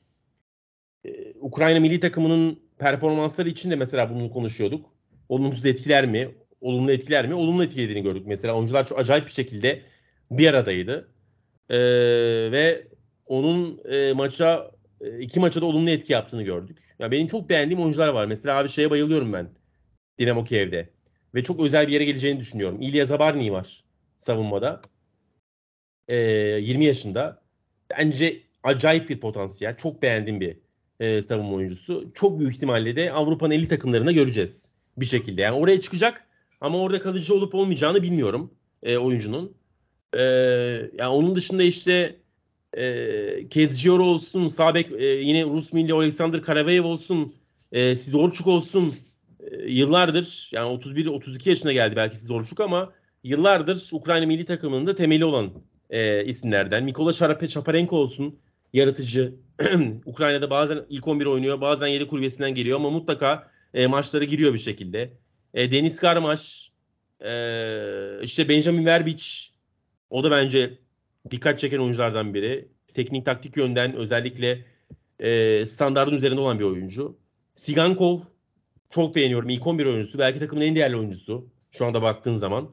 e, 1.05 1.11
Ukrayna 1.41 1.81
milli 1.81 2.01
takımının 2.01 2.61
performansları 2.79 3.49
için 3.49 3.71
de 3.71 3.77
mesela 3.77 4.14
bunu 4.14 4.31
konuşuyorduk. 4.31 4.87
Olumsuz 5.29 5.67
etkiler 5.67 6.07
mi? 6.07 6.35
Olumlu 6.61 6.93
etkiler 6.93 7.27
mi? 7.29 7.35
Olumlu 7.35 7.64
etkilediğini 7.64 8.03
gördük. 8.03 8.23
Mesela 8.27 8.55
oyuncular 8.55 8.87
çok 8.87 8.99
acayip 8.99 9.27
bir 9.27 9.33
şekilde 9.33 9.83
bir 10.31 10.49
aradaydı. 10.49 11.09
E, 11.71 11.79
ve 12.53 12.88
onun 13.27 13.81
e, 13.85 14.12
maça 14.12 14.71
e, 15.01 15.19
iki 15.21 15.41
maça 15.41 15.61
da 15.61 15.67
olumlu 15.67 15.91
etki 15.91 16.12
yaptığını 16.12 16.43
gördük. 16.43 16.79
Ya 16.99 17.11
benim 17.11 17.27
çok 17.27 17.49
beğendiğim 17.49 17.83
oyuncular 17.83 18.09
var. 18.09 18.27
Mesela 18.27 18.59
abi 18.59 18.69
şeye 18.69 18.91
bayılıyorum 18.91 19.33
ben. 19.33 19.49
Dinamo 20.19 20.45
Kiev'de. 20.45 20.88
Ve 21.35 21.43
çok 21.43 21.61
özel 21.61 21.88
bir 21.88 21.93
yere 21.93 22.05
geleceğini 22.05 22.41
düşünüyorum. 22.41 22.81
İlya 22.81 23.07
Zabarny 23.07 23.53
var 23.53 23.85
savunmada. 24.21 24.83
E, 26.09 26.17
20 26.17 26.85
yaşında. 26.85 27.43
Bence 27.91 28.43
acayip 28.62 29.09
bir 29.09 29.21
potansiyel. 29.21 29.77
Çok 29.77 30.03
beğendiğim 30.03 30.41
bir 30.41 30.59
e, 31.01 31.23
savunma 31.23 31.55
oyuncusu. 31.55 32.12
Çok 32.14 32.38
büyük 32.41 32.55
ihtimalle 32.55 32.97
de 32.97 33.12
Avrupa'nın 33.12 33.55
50 33.55 33.69
takımlarına 33.69 34.12
göreceğiz 34.12 34.71
bir 34.97 35.07
şekilde. 35.07 35.43
Yani 35.43 35.57
oraya 35.57 35.81
çıkacak 35.81 36.27
ama 36.61 36.79
orada 36.79 37.03
kalıcı 37.03 37.35
olup 37.35 37.55
olmayacağını 37.55 38.03
bilmiyorum 38.03 38.55
e, 38.83 38.97
oyuncunun. 38.97 39.58
E, 40.14 40.23
yani 40.99 41.09
onun 41.09 41.37
dışında 41.37 41.62
işte 41.62 42.16
e, 42.75 43.49
Kezcior 43.49 44.01
olsun, 44.01 44.49
Sabek 44.49 44.92
e, 44.92 45.07
yine 45.07 45.44
Rus 45.44 45.73
milli 45.73 45.92
Alexander 45.92 46.42
Karavayev 46.42 46.85
olsun, 46.85 47.35
e, 47.73 47.97
Sidorçuk 47.97 48.47
olsun 48.47 48.94
e, 49.40 49.73
yıllardır 49.73 50.51
yani 50.53 50.79
31-32 50.81 51.49
yaşına 51.49 51.73
geldi 51.73 51.97
belki 51.97 52.16
Sidorçuk 52.16 52.61
ama 52.61 52.92
yıllardır 53.25 53.88
Ukrayna 53.92 54.27
milli 54.27 54.44
takımında 54.44 54.94
temeli 54.94 55.25
olan 55.25 55.51
e, 55.90 56.25
isimlerden. 56.25 56.85
Mikola 56.85 57.12
Şarape 57.12 57.49
Çaparenko 57.49 57.97
olsun 57.97 58.38
yaratıcı. 58.73 59.35
Ukrayna'da 60.07 60.51
bazen 60.51 60.85
ilk 60.88 61.09
11 61.09 61.27
oynuyor, 61.27 61.61
bazen 61.61 61.87
7 61.87 62.07
kulübesinden 62.07 62.55
geliyor 62.55 62.77
ama 62.77 62.90
mutlaka 62.90 63.51
e, 63.75 63.87
maçlara 63.87 64.25
giriyor 64.25 64.55
bir 64.55 64.59
şekilde. 64.59 65.12
E, 65.55 65.73
Deniz 65.73 66.01
Karmaş, 66.01 66.73
e, 67.21 67.31
işte 68.23 68.49
Benjamin 68.49 68.87
Verbic, 68.87 69.25
o 70.11 70.25
da 70.25 70.31
bence 70.31 70.79
dikkat 71.31 71.59
çeken 71.59 71.79
oyunculardan 71.79 72.35
biri. 72.35 72.68
Teknik 72.94 73.27
taktik 73.27 73.57
yönden 73.57 73.94
özellikle 73.94 74.64
e, 75.21 75.66
standartın 75.66 76.16
üzerinde 76.16 76.40
olan 76.40 76.59
bir 76.59 76.64
oyuncu. 76.64 77.18
Sigankov 77.55 78.21
çok 78.90 79.14
beğeniyorum. 79.14 79.49
İlk 79.49 79.66
11 79.66 79.87
oyuncusu. 79.87 80.18
Belki 80.18 80.38
takımın 80.38 80.62
en 80.62 80.77
değerli 80.77 80.97
oyuncusu. 80.97 81.49
Şu 81.71 81.87
anda 81.87 82.03
baktığın 82.03 82.37
zaman. 82.37 82.71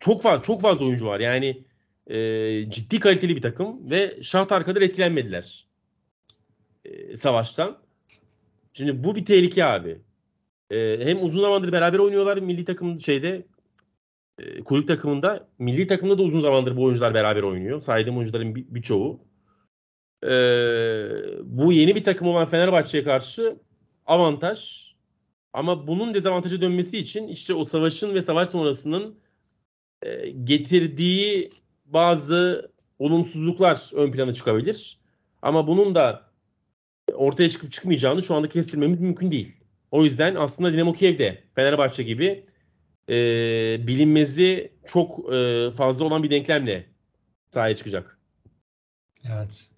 Çok 0.00 0.22
fazla 0.22 0.42
çok 0.42 0.60
fazla 0.60 0.84
oyuncu 0.84 1.06
var. 1.06 1.20
Yani 1.20 1.64
e, 2.06 2.16
ciddi 2.70 3.00
kaliteli 3.00 3.36
bir 3.36 3.42
takım 3.42 3.90
ve 3.90 4.22
Şahtar 4.22 4.64
kadar 4.64 4.82
etkilenmediler 4.82 5.66
e, 6.84 7.16
savaştan. 7.16 7.78
Şimdi 8.72 9.04
bu 9.04 9.16
bir 9.16 9.24
tehlike 9.24 9.64
abi. 9.64 9.98
E, 10.70 10.98
hem 11.04 11.22
uzun 11.22 11.40
zamandır 11.40 11.72
beraber 11.72 11.98
oynuyorlar 11.98 12.36
milli 12.36 12.64
takım 12.64 13.00
şeyde 13.00 13.46
e, 14.40 14.60
kulüp 14.64 14.88
takımında. 14.88 15.48
Milli 15.58 15.86
takımda 15.86 16.18
da 16.18 16.22
uzun 16.22 16.40
zamandır 16.40 16.76
bu 16.76 16.82
oyuncular 16.84 17.14
beraber 17.14 17.42
oynuyor. 17.42 17.82
Saydığım 17.82 18.16
oyuncuların 18.16 18.54
bir, 18.54 18.64
birçoğu. 18.68 19.20
E, 20.24 20.32
bu 21.44 21.72
yeni 21.72 21.94
bir 21.94 22.04
takım 22.04 22.28
olan 22.28 22.48
Fenerbahçe'ye 22.48 23.04
karşı 23.04 23.56
avantaj. 24.06 24.90
Ama 25.52 25.86
bunun 25.86 26.14
dezavantaja 26.14 26.60
dönmesi 26.60 26.98
için 26.98 27.28
işte 27.28 27.54
o 27.54 27.64
savaşın 27.64 28.14
ve 28.14 28.22
savaş 28.22 28.48
sonrasının 28.48 29.18
e, 30.02 30.30
getirdiği 30.30 31.50
bazı 31.84 32.70
olumsuzluklar 32.98 33.90
ön 33.94 34.12
plana 34.12 34.34
çıkabilir. 34.34 34.98
Ama 35.42 35.66
bunun 35.66 35.94
da 35.94 36.30
ortaya 37.14 37.50
çıkıp 37.50 37.72
çıkmayacağını 37.72 38.22
şu 38.22 38.34
anda 38.34 38.48
kestirmemiz 38.48 39.00
mümkün 39.00 39.30
değil. 39.30 39.56
O 39.90 40.04
yüzden 40.04 40.34
aslında 40.34 40.72
Dinamo 40.72 40.92
Kiev 40.92 41.18
de 41.18 41.42
Fenerbahçe 41.54 42.02
gibi 42.02 42.44
e, 43.10 43.16
bilinmezi 43.86 44.72
çok 44.92 45.34
e, 45.34 45.70
fazla 45.76 46.04
olan 46.04 46.22
bir 46.22 46.30
denklemle 46.30 46.86
sahaya 47.54 47.76
çıkacak. 47.76 48.18
Evet. 49.24 49.68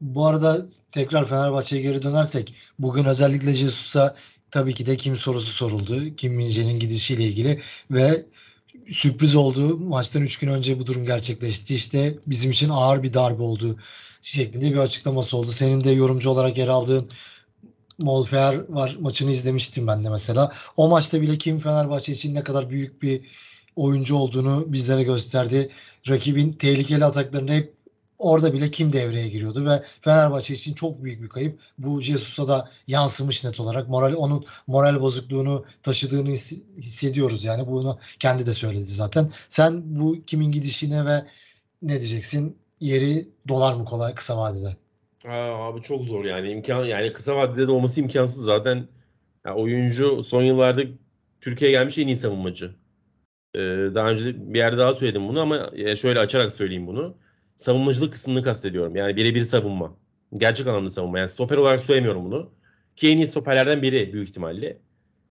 Bu 0.00 0.26
arada 0.26 0.66
tekrar 0.92 1.28
Fenerbahçe'ye 1.28 1.82
geri 1.82 2.02
dönersek 2.02 2.54
bugün 2.78 3.04
özellikle 3.04 3.54
Jesus'a 3.54 4.16
tabii 4.50 4.74
ki 4.74 4.86
de 4.86 4.96
kim 4.96 5.16
sorusu 5.16 5.50
soruldu. 5.50 6.16
Kim 6.16 6.34
Min-jae'nin 6.34 6.78
gidişiyle 6.78 7.24
ilgili 7.24 7.60
ve 7.90 8.26
sürpriz 8.90 9.36
oldu. 9.36 9.76
Maçtan 9.76 10.22
3 10.22 10.38
gün 10.38 10.48
önce 10.48 10.78
bu 10.78 10.86
durum 10.86 11.04
gerçekleşti. 11.04 11.74
İşte 11.74 12.18
bizim 12.26 12.50
için 12.50 12.68
ağır 12.68 13.02
bir 13.02 13.14
darbe 13.14 13.42
oldu 13.42 13.78
şeklinde 14.22 14.72
bir 14.72 14.78
açıklaması 14.78 15.36
oldu. 15.36 15.52
Senin 15.52 15.84
de 15.84 15.90
yorumcu 15.90 16.30
olarak 16.30 16.58
yer 16.58 16.68
aldığın 16.68 17.10
Molfer 17.98 18.68
var 18.68 18.96
maçını 19.00 19.30
izlemiştim 19.30 19.86
ben 19.86 20.04
de 20.04 20.10
mesela. 20.10 20.52
O 20.76 20.88
maçta 20.88 21.20
bile 21.22 21.38
Kim 21.38 21.60
Fenerbahçe 21.60 22.12
için 22.12 22.34
ne 22.34 22.42
kadar 22.42 22.70
büyük 22.70 23.02
bir 23.02 23.20
oyuncu 23.76 24.16
olduğunu 24.16 24.64
bizlere 24.72 25.02
gösterdi. 25.02 25.70
Rakibin 26.08 26.52
tehlikeli 26.52 27.04
ataklarında 27.04 27.52
hep 27.52 27.74
orada 28.18 28.52
bile 28.52 28.70
Kim 28.70 28.92
devreye 28.92 29.28
giriyordu 29.28 29.64
ve 29.66 29.82
Fenerbahçe 30.00 30.54
için 30.54 30.74
çok 30.74 31.04
büyük 31.04 31.22
bir 31.22 31.28
kayıp. 31.28 31.60
Bu 31.78 32.02
Jesus'a 32.02 32.48
da 32.48 32.70
yansımış 32.86 33.44
net 33.44 33.60
olarak. 33.60 33.88
Moral 33.88 34.14
onun 34.14 34.46
moral 34.66 35.00
bozukluğunu 35.00 35.64
taşıdığını 35.82 36.28
his- 36.28 36.62
hissediyoruz 36.78 37.44
yani. 37.44 37.66
Bunu 37.66 37.98
kendi 38.20 38.46
de 38.46 38.52
söyledi 38.54 38.86
zaten. 38.86 39.32
Sen 39.48 39.82
bu 40.00 40.22
Kim'in 40.26 40.52
gidişine 40.52 41.06
ve 41.06 41.26
ne 41.82 41.92
diyeceksin? 42.00 42.58
Yeri 42.80 43.28
dolar 43.48 43.74
mı 43.74 43.84
kolay 43.84 44.14
kısa 44.14 44.36
vadede? 44.38 44.76
Aa, 45.24 45.66
abi 45.68 45.82
çok 45.82 46.04
zor 46.04 46.24
yani 46.24 46.50
imkan 46.50 46.84
yani 46.84 47.12
kısa 47.12 47.36
vadede 47.36 47.68
de 47.68 47.72
olması 47.72 48.00
imkansız 48.00 48.44
zaten. 48.44 48.88
Ya 49.46 49.54
oyuncu 49.56 50.22
son 50.24 50.42
yıllarda 50.42 50.82
Türkiye'ye 51.40 51.78
gelmiş 51.78 51.98
en 51.98 52.06
iyi 52.06 52.16
savunmacı. 52.16 52.74
Ee, 53.54 53.60
daha 53.94 54.10
önce 54.10 54.54
bir 54.54 54.58
yerde 54.58 54.78
daha 54.78 54.94
söyledim 54.94 55.28
bunu 55.28 55.40
ama 55.40 55.70
e, 55.74 55.96
şöyle 55.96 56.18
açarak 56.20 56.52
söyleyeyim 56.52 56.86
bunu. 56.86 57.18
Savunmacılık 57.56 58.12
kısmını 58.12 58.42
kastediyorum. 58.42 58.96
Yani 58.96 59.16
birebir 59.16 59.42
savunma. 59.44 59.96
Gerçek 60.38 60.66
anlamda 60.66 60.90
savunma. 60.90 61.18
Yani 61.18 61.28
stoper 61.28 61.56
olarak 61.56 61.80
söylemiyorum 61.80 62.24
bunu. 62.24 62.54
Ki 62.96 63.08
en 63.10 63.18
iyi 63.18 63.28
stoperlerden 63.28 63.82
biri 63.82 64.12
büyük 64.12 64.28
ihtimalle. 64.28 64.78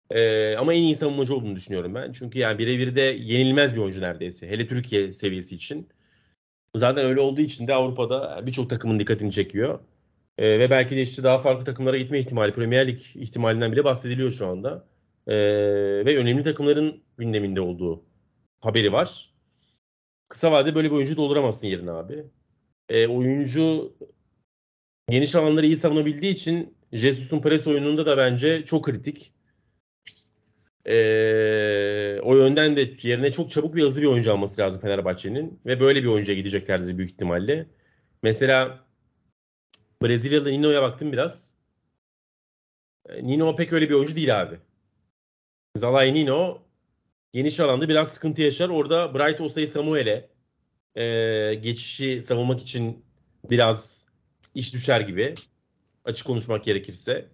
Ee, 0.09 0.55
ama 0.57 0.73
en 0.73 0.83
iyi 0.83 0.95
savunmacı 0.95 1.35
olduğunu 1.35 1.55
düşünüyorum 1.55 1.95
ben. 1.95 2.13
Çünkü 2.13 2.39
yani 2.39 2.59
birebir 2.59 2.95
de 2.95 3.01
yenilmez 3.01 3.75
bir 3.75 3.81
oyuncu 3.81 4.01
neredeyse. 4.01 4.49
Hele 4.49 4.67
Türkiye 4.67 5.13
seviyesi 5.13 5.55
için. 5.55 5.89
Zaten 6.75 7.05
öyle 7.05 7.21
olduğu 7.21 7.41
için 7.41 7.67
de 7.67 7.73
Avrupa'da 7.73 8.45
birçok 8.45 8.69
takımın 8.69 8.99
dikkatini 8.99 9.31
çekiyor. 9.31 9.79
Ee, 10.37 10.59
ve 10.59 10.69
belki 10.69 10.95
de 10.95 11.01
işte 11.01 11.23
daha 11.23 11.39
farklı 11.39 11.65
takımlara 11.65 11.97
gitme 11.97 12.19
ihtimali, 12.19 12.53
Premier 12.53 12.87
Lig 12.87 13.01
ihtimalinden 13.15 13.71
bile 13.71 13.83
bahsediliyor 13.83 14.31
şu 14.31 14.47
anda. 14.47 14.87
Ee, 15.27 15.35
ve 16.05 16.17
önemli 16.17 16.43
takımların 16.43 17.03
gündeminde 17.17 17.61
olduğu 17.61 18.03
haberi 18.61 18.93
var. 18.93 19.33
Kısa 20.29 20.51
vadede 20.51 20.75
böyle 20.75 20.91
bir 20.91 20.95
oyuncu 20.95 21.17
dolduramazsın 21.17 21.67
yerine 21.67 21.91
abi. 21.91 22.23
Ee, 22.89 23.07
oyuncu 23.07 23.93
geniş 25.09 25.35
alanları 25.35 25.65
iyi 25.65 25.77
savunabildiği 25.77 26.33
için 26.33 26.77
Jesus'un 26.93 27.41
pres 27.41 27.67
oyununda 27.67 28.05
da 28.05 28.17
bence 28.17 28.65
çok 28.65 28.85
kritik. 28.85 29.33
Ee, 30.85 32.19
o 32.23 32.35
yönden 32.35 32.75
de 32.75 32.93
yerine 33.01 33.31
çok 33.31 33.51
çabuk 33.51 33.75
bir 33.75 33.83
hızlı 33.83 34.01
bir 34.01 34.07
oyuncu 34.07 34.31
alması 34.31 34.61
lazım 34.61 34.81
Fenerbahçe'nin. 34.81 35.59
Ve 35.65 35.79
böyle 35.79 36.03
bir 36.03 36.07
oyuncuya 36.07 36.37
gideceklerdir 36.37 36.97
büyük 36.97 37.11
ihtimalle. 37.11 37.67
Mesela 38.23 38.85
Brezilyalı 40.01 40.51
Nino'ya 40.51 40.81
baktım 40.81 41.11
biraz. 41.11 41.55
E, 43.09 43.27
Nino 43.27 43.55
pek 43.55 43.73
öyle 43.73 43.89
bir 43.89 43.93
oyuncu 43.93 44.15
değil 44.15 44.41
abi. 44.41 44.59
Zalay 45.77 46.13
Nino 46.13 46.61
geniş 47.33 47.59
alanda 47.59 47.89
biraz 47.89 48.13
sıkıntı 48.13 48.41
yaşar. 48.41 48.69
Orada 48.69 49.13
Bright 49.13 49.41
Osay 49.41 49.67
Samuel'e 49.67 50.29
e, 50.95 51.55
geçişi 51.55 52.23
savunmak 52.23 52.61
için 52.61 53.05
biraz 53.49 54.07
iş 54.55 54.73
düşer 54.73 55.01
gibi. 55.01 55.35
Açık 56.05 56.27
konuşmak 56.27 56.63
gerekirse. 56.63 57.29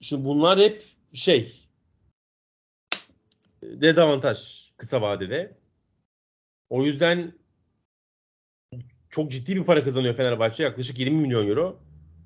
Şimdi 0.00 0.24
bunlar 0.24 0.58
hep 0.58 0.82
şey 1.12 1.67
dezavantaj 3.62 4.68
kısa 4.76 5.02
vadede. 5.02 5.56
O 6.70 6.84
yüzden 6.84 7.32
çok 9.10 9.32
ciddi 9.32 9.56
bir 9.56 9.64
para 9.64 9.84
kazanıyor 9.84 10.14
Fenerbahçe. 10.14 10.62
Yaklaşık 10.62 10.98
20 10.98 11.20
milyon 11.20 11.48
euro. 11.48 11.80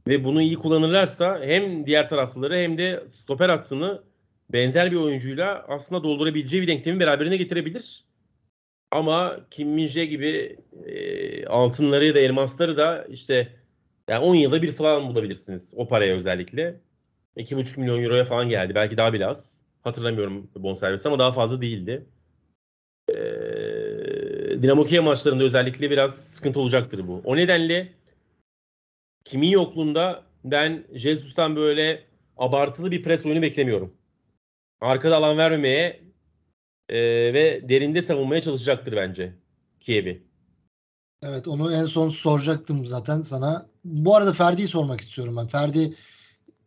Ve 0.09 0.25
bunu 0.25 0.43
iyi 0.43 0.57
kullanırlarsa 0.57 1.41
hem 1.43 1.87
diğer 1.87 2.09
tarafları 2.09 2.55
hem 2.57 2.79
de 2.79 3.05
stoper 3.09 3.49
hattını 3.49 4.03
benzer 4.53 4.93
bir 4.93 4.97
oyuncuyla 4.97 5.65
aslında 5.69 6.05
doldurabileceği 6.05 6.63
bir 6.63 6.69
denklemi 6.69 7.01
beraberine 7.01 7.37
getirebilir. 7.37 8.05
Ama 8.91 9.41
Kim 9.51 9.69
Min 9.69 9.89
gibi 9.89 10.57
e, 10.87 11.47
altınları 11.47 12.05
ya 12.05 12.15
da 12.15 12.19
elmasları 12.19 12.77
da 12.77 13.05
işte 13.05 13.57
yani 14.11 14.25
10 14.25 14.35
yılda 14.35 14.63
bir 14.63 14.73
falan 14.73 15.09
bulabilirsiniz 15.09 15.75
o 15.77 15.89
paraya 15.89 16.15
özellikle. 16.15 16.81
2,5 17.37 17.81
milyon 17.81 18.03
euroya 18.03 18.25
falan 18.25 18.49
geldi. 18.49 18.75
Belki 18.75 18.97
daha 18.97 19.13
bile 19.13 19.27
az. 19.27 19.62
Hatırlamıyorum 19.83 20.51
bonservisi 20.57 21.09
ama 21.09 21.19
daha 21.19 21.33
fazla 21.33 21.61
değildi. 21.63 22.07
Ee, 23.09 23.15
Dinamo 24.63 24.85
Kiev 24.85 25.03
maçlarında 25.03 25.45
özellikle 25.45 25.91
biraz 25.91 26.15
sıkıntı 26.15 26.61
olacaktır 26.61 27.09
bu. 27.09 27.23
O 27.25 27.37
nedenle 27.37 27.93
kimin 29.25 29.49
yokluğunda 29.49 30.25
ben 30.45 30.85
Jesus'tan 30.93 31.57
böyle 31.57 32.05
abartılı 32.37 32.91
bir 32.91 33.03
pres 33.03 33.27
oyunu 33.27 33.43
beklemiyorum. 33.43 33.95
Arkada 34.81 35.17
alan 35.17 35.39
vermemeye 35.39 36.03
e, 36.89 36.99
ve 37.35 37.69
derinde 37.69 38.03
savunmaya 38.03 38.43
çalışacaktır 38.43 38.97
bence 38.97 39.35
Kiev'i. 39.81 40.23
Evet 41.23 41.49
onu 41.49 41.73
en 41.73 41.85
son 41.85 42.09
soracaktım 42.09 42.87
zaten 42.87 43.23
sana. 43.23 43.67
Bu 43.85 44.17
arada 44.17 44.33
Ferdi'yi 44.33 44.69
sormak 44.69 45.01
istiyorum 45.01 45.37
ben. 45.37 45.47
Ferdi 45.47 45.97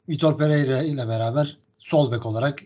Vitor 0.09 0.37
Pereira 0.37 0.83
ile 0.83 1.07
beraber 1.07 1.57
sol 1.77 2.11
bek 2.11 2.25
olarak 2.25 2.63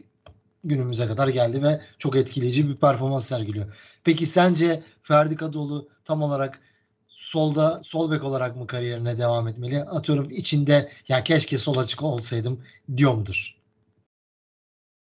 günümüze 0.64 1.08
kadar 1.08 1.28
geldi 1.28 1.64
ve 1.64 1.82
çok 1.98 2.16
etkileyici 2.16 2.70
bir 2.70 2.76
performans 2.76 3.26
sergiliyor. 3.28 3.76
Peki 4.04 4.26
sence 4.26 4.84
Ferdi 5.04 5.36
Kadıoğlu 5.36 5.90
tam 6.06 6.22
olarak 6.24 6.62
solda 7.08 7.82
sol 7.84 8.12
bek 8.12 8.24
olarak 8.24 8.56
mı 8.56 8.68
kariyerine 8.68 9.18
devam 9.18 9.48
etmeli? 9.48 9.84
Atıyorum 9.84 10.30
içinde 10.32 10.92
ya 11.08 11.24
keşke 11.24 11.58
sol 11.58 11.78
açık 11.78 12.04
olsaydım 12.04 12.64
diyor 12.98 13.14
mudur? 13.14 13.56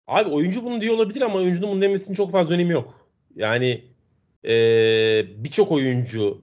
Abi 0.08 0.30
oyuncu 0.30 0.64
bunu 0.64 0.82
diyor 0.82 0.96
olabilir 0.96 1.22
ama 1.22 1.36
oyuncunun 1.36 1.70
bunu 1.70 1.82
demesinin 1.82 2.16
çok 2.16 2.32
fazla 2.32 2.54
önemi 2.54 2.72
yok. 2.72 3.10
Yani 3.36 3.86
e, 4.46 4.54
birçok 5.44 5.72
oyuncu 5.72 6.42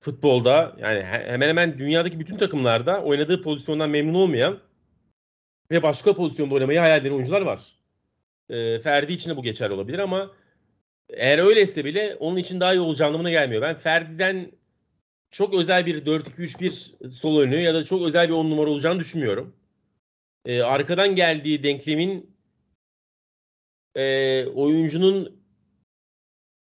futbolda 0.00 0.76
yani 0.78 1.02
hemen 1.02 1.48
hemen 1.48 1.78
dünyadaki 1.78 2.20
bütün 2.20 2.36
takımlarda 2.36 3.02
oynadığı 3.02 3.42
pozisyondan 3.42 3.90
memnun 3.90 4.14
olmayan 4.14 4.58
ve 5.70 5.82
başka 5.82 6.16
pozisyonda 6.16 6.54
oynamayı 6.54 6.78
hayal 6.78 7.00
eden 7.00 7.12
oyuncular 7.14 7.40
var. 7.40 7.73
E, 8.48 8.80
Ferdi 8.80 9.12
için 9.12 9.30
de 9.30 9.36
bu 9.36 9.42
geçerli 9.42 9.74
olabilir 9.74 9.98
ama 9.98 10.30
eğer 11.08 11.38
öyleyse 11.38 11.84
bile 11.84 12.16
onun 12.20 12.36
için 12.36 12.60
daha 12.60 12.74
iyi 12.74 12.80
olacağı 12.80 13.08
anlamına 13.08 13.30
gelmiyor. 13.30 13.62
Ben 13.62 13.78
Ferdi'den 13.78 14.52
çok 15.30 15.54
özel 15.54 15.86
bir 15.86 16.06
4-2-3-1 16.06 17.10
sol 17.10 17.36
oynuyor 17.36 17.62
ya 17.62 17.74
da 17.74 17.84
çok 17.84 18.02
özel 18.02 18.28
bir 18.28 18.34
10 18.34 18.50
numara 18.50 18.70
olacağını 18.70 19.00
düşünmüyorum. 19.00 19.56
E, 20.44 20.62
arkadan 20.62 21.16
geldiği 21.16 21.62
denklemin 21.62 22.36
e, 23.94 24.46
oyuncunun 24.46 25.44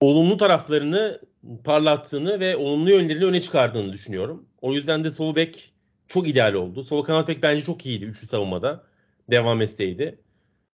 olumlu 0.01 0.37
taraflarını 0.37 1.21
parlattığını 1.63 2.39
ve 2.39 2.55
olumlu 2.55 2.89
yönlerini 2.89 3.25
öne 3.25 3.41
çıkardığını 3.41 3.93
düşünüyorum. 3.93 4.49
O 4.61 4.73
yüzden 4.73 5.03
de 5.03 5.11
sol 5.11 5.35
bek 5.35 5.73
çok 6.07 6.27
ideal 6.27 6.53
oldu. 6.53 6.83
Sol 6.83 7.03
kanat 7.03 7.27
bek 7.27 7.43
bence 7.43 7.63
çok 7.63 7.85
iyiydi 7.85 8.05
üçlü 8.05 8.27
savunmada. 8.27 8.83
Devam 9.31 9.61
etseydi. 9.61 10.19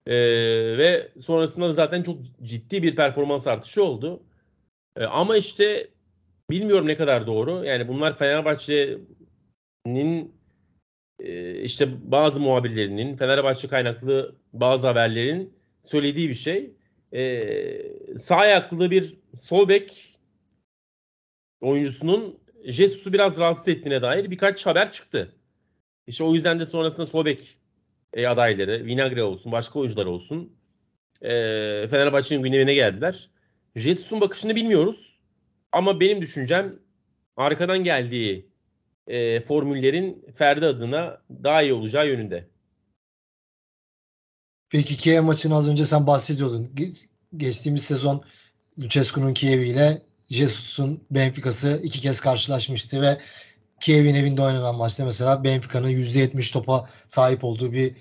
Ee, 0.07 0.15
ve 0.77 1.11
sonrasında 1.21 1.69
da 1.69 1.73
zaten 1.73 2.03
çok 2.03 2.17
ciddi 2.43 2.83
bir 2.83 2.95
performans 2.95 3.47
artışı 3.47 3.83
oldu. 3.83 4.23
Ee, 4.97 5.05
ama 5.05 5.37
işte 5.37 5.89
bilmiyorum 6.49 6.87
ne 6.87 6.97
kadar 6.97 7.27
doğru. 7.27 7.65
Yani 7.65 7.87
bunlar 7.87 8.17
Fenerbahçe'nin 8.17 10.35
e, 11.19 11.61
işte 11.61 12.11
bazı 12.11 12.39
muhabirlerinin, 12.39 13.17
Fenerbahçe 13.17 13.67
kaynaklı 13.67 14.35
bazı 14.53 14.87
haberlerin 14.87 15.53
söylediği 15.83 16.29
bir 16.29 16.35
şey. 16.35 16.73
Ee, 17.13 18.17
sağ 18.17 18.35
ayaklı 18.35 18.91
bir 18.91 19.17
sol 19.35 19.69
bek 19.69 20.17
oyuncusunun 21.61 22.39
Jesus'u 22.65 23.13
biraz 23.13 23.39
rahatsız 23.39 23.67
ettiğine 23.67 24.01
dair 24.01 24.31
birkaç 24.31 24.65
haber 24.65 24.91
çıktı. 24.91 25.35
İşte 26.07 26.23
o 26.23 26.33
yüzden 26.33 26.59
de 26.59 26.65
sonrasında 26.65 27.05
sol 27.05 27.25
bek 27.25 27.57
e, 28.13 28.27
adayları, 28.27 28.85
Vinagre 28.85 29.23
olsun, 29.23 29.51
başka 29.51 29.79
oyuncular 29.79 30.05
olsun 30.05 30.53
e, 31.21 31.29
Fenerbahçe'nin 31.89 32.43
gündemine 32.43 32.73
geldiler. 32.73 33.29
Jesus'un 33.75 34.21
bakışını 34.21 34.55
bilmiyoruz. 34.55 35.19
Ama 35.71 35.99
benim 35.99 36.21
düşüncem 36.21 36.79
arkadan 37.37 37.83
geldiği 37.83 38.47
e, 39.07 39.41
formüllerin 39.41 40.25
Ferdi 40.35 40.65
adına 40.65 41.21
daha 41.43 41.61
iyi 41.61 41.73
olacağı 41.73 42.07
yönünde. 42.07 42.47
Peki 44.69 44.97
Kiev 44.97 45.21
maçını 45.21 45.55
az 45.55 45.69
önce 45.69 45.85
sen 45.85 46.07
bahsediyordun. 46.07 46.75
Geçtiğimiz 47.37 47.83
sezon 47.83 48.23
Lucescu'nun 48.79 49.33
Kiev'i 49.33 49.67
ile 49.67 50.01
Jesus'un 50.29 51.03
Benfica'sı 51.11 51.79
iki 51.83 52.01
kez 52.01 52.21
karşılaşmıştı 52.21 53.01
ve 53.01 53.17
Kiev'in 53.83 54.15
evinde 54.15 54.41
oynanan 54.41 54.75
maçta 54.75 55.05
mesela 55.05 55.43
Benfica'nın 55.43 55.89
%70 55.89 56.53
topa 56.53 56.89
sahip 57.07 57.43
olduğu 57.43 57.73
bir 57.73 57.95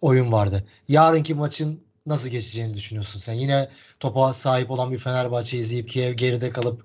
oyun 0.00 0.32
vardı. 0.32 0.64
Yarınki 0.88 1.34
maçın 1.34 1.80
nasıl 2.06 2.28
geçeceğini 2.28 2.74
düşünüyorsun 2.74 3.18
sen? 3.18 3.32
Yine 3.32 3.68
topa 4.00 4.32
sahip 4.32 4.70
olan 4.70 4.92
bir 4.92 4.98
Fenerbahçe 4.98 5.58
izleyip 5.58 5.88
Kiev 5.88 6.12
geride 6.12 6.50
kalıp 6.50 6.84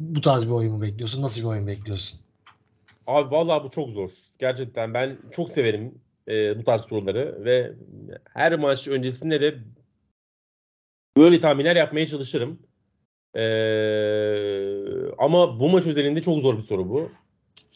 bu 0.00 0.20
tarz 0.20 0.44
bir 0.46 0.50
oyun 0.50 0.74
mu 0.74 0.82
bekliyorsun? 0.82 1.22
Nasıl 1.22 1.40
bir 1.40 1.46
oyun 1.46 1.66
bekliyorsun? 1.66 2.20
Abi 3.06 3.30
vallahi 3.30 3.64
bu 3.64 3.70
çok 3.70 3.90
zor. 3.90 4.10
Gerçekten 4.38 4.94
ben 4.94 5.18
çok 5.32 5.50
severim 5.50 5.94
e, 6.28 6.58
bu 6.58 6.64
tarz 6.64 6.82
soruları 6.82 7.44
ve 7.44 7.72
her 8.34 8.58
maç 8.58 8.88
öncesinde 8.88 9.40
de 9.40 9.58
böyle 11.16 11.40
tahminler 11.40 11.76
yapmaya 11.76 12.06
çalışırım. 12.06 12.58
E, 13.34 13.44
ama 15.18 15.60
bu 15.60 15.68
maç 15.68 15.86
özelinde 15.86 16.22
çok 16.22 16.40
zor 16.40 16.58
bir 16.58 16.62
soru 16.62 16.88
bu. 16.88 17.10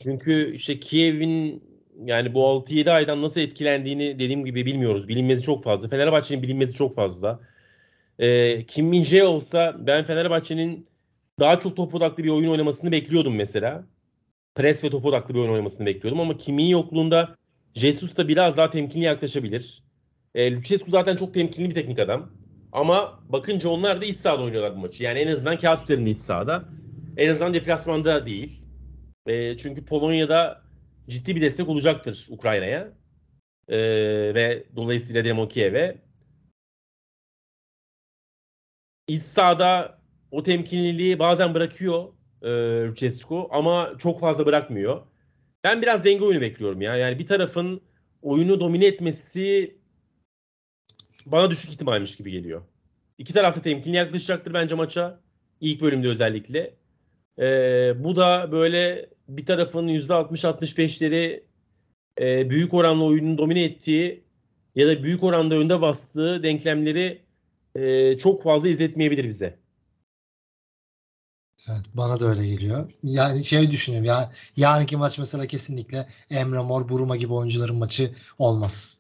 Çünkü 0.03 0.55
işte 0.55 0.81
Kiev'in 0.81 1.63
yani 2.05 2.35
bu 2.35 2.41
6-7 2.41 2.91
aydan 2.91 3.23
nasıl 3.23 3.41
etkilendiğini 3.41 4.19
dediğim 4.19 4.45
gibi 4.45 4.67
bilmiyoruz. 4.67 5.09
Bilinmesi 5.09 5.43
çok 5.43 5.65
fazla. 5.65 5.89
Fenerbahçe'nin 5.89 6.43
bilinmesi 6.43 6.75
çok 6.75 6.95
fazla. 6.95 7.41
Ee, 8.19 8.67
Kim 8.67 8.87
Min 8.87 9.21
olsa 9.21 9.77
ben 9.79 10.05
Fenerbahçe'nin 10.05 10.87
daha 11.39 11.59
çok 11.59 11.77
top 11.77 11.95
odaklı 11.95 12.25
bir 12.25 12.29
oyun 12.29 12.51
oynamasını 12.51 12.93
bekliyordum 12.93 13.35
mesela. 13.35 13.85
Pres 14.55 14.85
ve 14.85 14.91
top 14.91 15.05
odaklı 15.05 15.35
bir 15.35 15.39
oyun 15.39 15.51
oynamasını 15.51 15.87
bekliyordum 15.87 16.21
ama 16.21 16.39
Kim'in 16.39 16.67
yokluğunda 16.67 17.37
Jesus 17.75 18.17
da 18.17 18.29
biraz 18.29 18.57
daha 18.57 18.71
temkinli 18.71 19.05
yaklaşabilir. 19.05 19.83
E, 20.35 20.57
Lucescu 20.57 20.91
zaten 20.91 21.17
çok 21.17 21.35
temkinli 21.35 21.71
bir 21.71 21.75
teknik 21.75 21.99
adam. 21.99 22.31
Ama 22.73 23.21
bakınca 23.29 23.69
onlar 23.69 24.01
da 24.01 24.05
iç 24.05 24.19
sahada 24.19 24.43
oynuyorlar 24.43 24.77
bu 24.77 24.81
maçı. 24.81 25.03
Yani 25.03 25.19
en 25.19 25.29
azından 25.29 25.59
kağıt 25.59 25.85
üzerinde 25.85 26.11
iç 26.11 26.19
sahada. 26.19 26.65
En 27.17 27.29
azından 27.29 27.55
deplasmanda 27.55 28.27
değil. 28.27 28.61
E, 29.27 29.57
çünkü 29.57 29.85
Polonya'da 29.85 30.63
ciddi 31.09 31.37
bir 31.37 31.41
destek 31.41 31.69
olacaktır 31.69 32.27
Ukrayna'ya. 32.31 32.93
E, 33.69 33.79
ve 34.35 34.67
dolayısıyla 34.77 35.25
Dinamo 35.25 35.49
Kiev'e. 35.49 35.99
İç 39.09 39.23
sahada 39.23 39.99
o 40.31 40.43
temkinliliği 40.43 41.19
bazen 41.19 41.55
bırakıyor 41.55 42.13
e, 42.43 42.49
Lucescu 42.87 43.49
ama 43.51 43.93
çok 43.99 44.21
fazla 44.21 44.47
bırakmıyor. 44.47 45.07
Ben 45.65 45.83
biraz 45.83 46.05
denge 46.05 46.25
oyunu 46.25 46.41
bekliyorum 46.41 46.81
ya. 46.81 46.97
Yani 46.97 47.19
bir 47.19 47.27
tarafın 47.27 47.81
oyunu 48.23 48.61
domine 48.61 48.87
etmesi 48.87 49.77
bana 51.27 51.51
düşük 51.51 51.71
ihtimalmiş 51.71 52.17
gibi 52.17 52.31
geliyor. 52.31 52.63
İki 53.19 53.35
tarafta 53.35 53.63
temkinli 53.63 53.97
yaklaşacaktır 53.97 54.55
bence 54.55 54.75
maça. 54.75 55.21
İlk 55.61 55.81
bölümde 55.81 56.09
özellikle. 56.09 56.77
Ee, 57.39 58.05
bu 58.05 58.17
da 58.17 58.53
böyle 58.53 59.11
bir 59.29 59.47
tarafın 59.47 59.89
%60-65'leri 59.89 61.43
e, 62.21 62.51
büyük 62.51 62.75
oranla 62.75 63.05
oyunun 63.05 63.39
domine 63.39 63.65
ettiği 63.65 64.25
ya 64.75 64.89
da 64.89 65.03
büyük 65.03 65.23
oranda 65.23 65.55
önde 65.55 65.81
bastığı 65.81 66.43
denklemleri 66.43 67.23
e, 67.75 68.19
çok 68.19 68.43
fazla 68.43 68.69
izletmeyebilir 68.69 69.29
bize. 69.29 69.59
Evet, 71.69 71.83
bana 71.95 72.21
da 72.21 72.27
öyle 72.27 72.47
geliyor. 72.47 72.93
Yani 73.03 73.45
şey 73.45 73.71
düşünüyorum 73.71 74.07
ya 74.07 74.33
yarınki 74.57 74.97
maç 74.97 75.19
mesela 75.19 75.47
kesinlikle 75.47 76.07
Emre 76.31 76.63
Mor, 76.63 76.89
Buruma 76.89 77.17
gibi 77.17 77.33
oyuncuların 77.33 77.77
maçı 77.77 78.15
olmaz. 78.39 78.99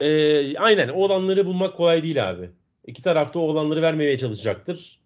Ee, 0.00 0.58
aynen 0.58 0.88
o 0.88 0.94
olanları 0.94 1.46
bulmak 1.46 1.76
kolay 1.76 2.02
değil 2.02 2.30
abi. 2.30 2.50
İki 2.86 3.02
tarafta 3.02 3.38
o 3.38 3.42
olanları 3.42 3.82
vermemeye 3.82 4.18
çalışacaktır. 4.18 5.01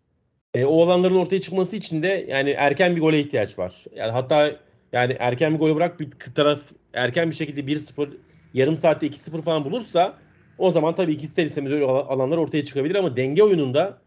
Ee, 0.56 0.64
o 0.64 0.70
olanların 0.70 1.14
ortaya 1.14 1.40
çıkması 1.40 1.76
için 1.76 2.02
de 2.02 2.26
yani 2.28 2.50
erken 2.50 2.96
bir 2.96 3.00
gole 3.00 3.20
ihtiyaç 3.20 3.58
var. 3.58 3.84
Yani 3.94 4.10
hatta 4.12 4.56
yani 4.92 5.16
erken 5.18 5.54
bir 5.54 5.58
gol 5.58 5.76
bırak 5.76 6.00
bir 6.00 6.10
taraf 6.10 6.60
erken 6.92 7.30
bir 7.30 7.34
şekilde 7.34 7.60
1-0 7.60 8.08
yarım 8.54 8.76
saatte 8.76 9.06
2-0 9.06 9.42
falan 9.42 9.64
bulursa 9.64 10.18
o 10.58 10.70
zaman 10.70 10.94
tabii 10.94 11.18
ki 11.18 11.24
ister 11.24 11.44
istemez 11.44 11.72
öyle 11.72 11.84
alanlar 11.84 12.36
ortaya 12.36 12.64
çıkabilir 12.64 12.94
ama 12.94 13.16
denge 13.16 13.42
oyununda 13.42 14.02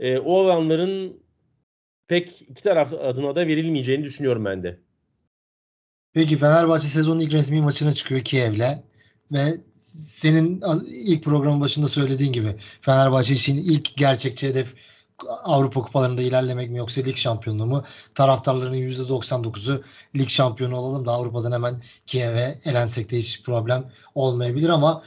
e, 0.00 0.18
o 0.18 0.38
alanların 0.40 1.20
pek 2.08 2.42
iki 2.42 2.62
taraf 2.62 2.92
adına 2.92 3.36
da 3.36 3.46
verilmeyeceğini 3.46 4.04
düşünüyorum 4.04 4.44
ben 4.44 4.62
de. 4.62 4.78
Peki 6.12 6.38
Fenerbahçe 6.38 6.86
sezonun 6.86 7.20
ilk 7.20 7.32
resmi 7.32 7.60
maçına 7.60 7.94
çıkıyor 7.94 8.20
Kiev'le 8.20 8.82
ve 9.32 9.44
senin 10.06 10.62
ilk 10.86 11.24
programın 11.24 11.60
başında 11.60 11.88
söylediğin 11.88 12.32
gibi 12.32 12.48
Fenerbahçe 12.80 13.34
için 13.34 13.56
ilk 13.56 13.96
gerçekçi 13.96 14.48
hedef 14.48 14.74
Avrupa 15.28 15.82
kupalarında 15.82 16.22
ilerlemek 16.22 16.70
mi 16.70 16.78
yoksa 16.78 17.00
lig 17.00 17.16
şampiyonluğu 17.16 17.66
mu? 17.66 17.84
Taraftarların 18.14 18.74
%99'u 18.74 19.82
lig 20.16 20.28
şampiyonu 20.28 20.76
olalım 20.76 21.06
da 21.06 21.12
Avrupa'dan 21.12 21.52
hemen 21.52 21.82
Kiev'e 22.06 22.58
elensek 22.64 23.10
de 23.10 23.18
hiç 23.18 23.42
problem 23.42 23.92
olmayabilir 24.14 24.68
ama 24.68 25.02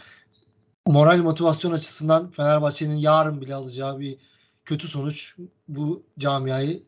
moral 0.87 1.17
motivasyon 1.17 1.71
açısından 1.71 2.31
Fenerbahçe'nin 2.31 2.95
yarın 2.95 3.41
bile 3.41 3.55
alacağı 3.55 3.99
bir 3.99 4.17
kötü 4.65 4.87
sonuç 4.87 5.35
bu 5.67 6.03
camiayı 6.19 6.83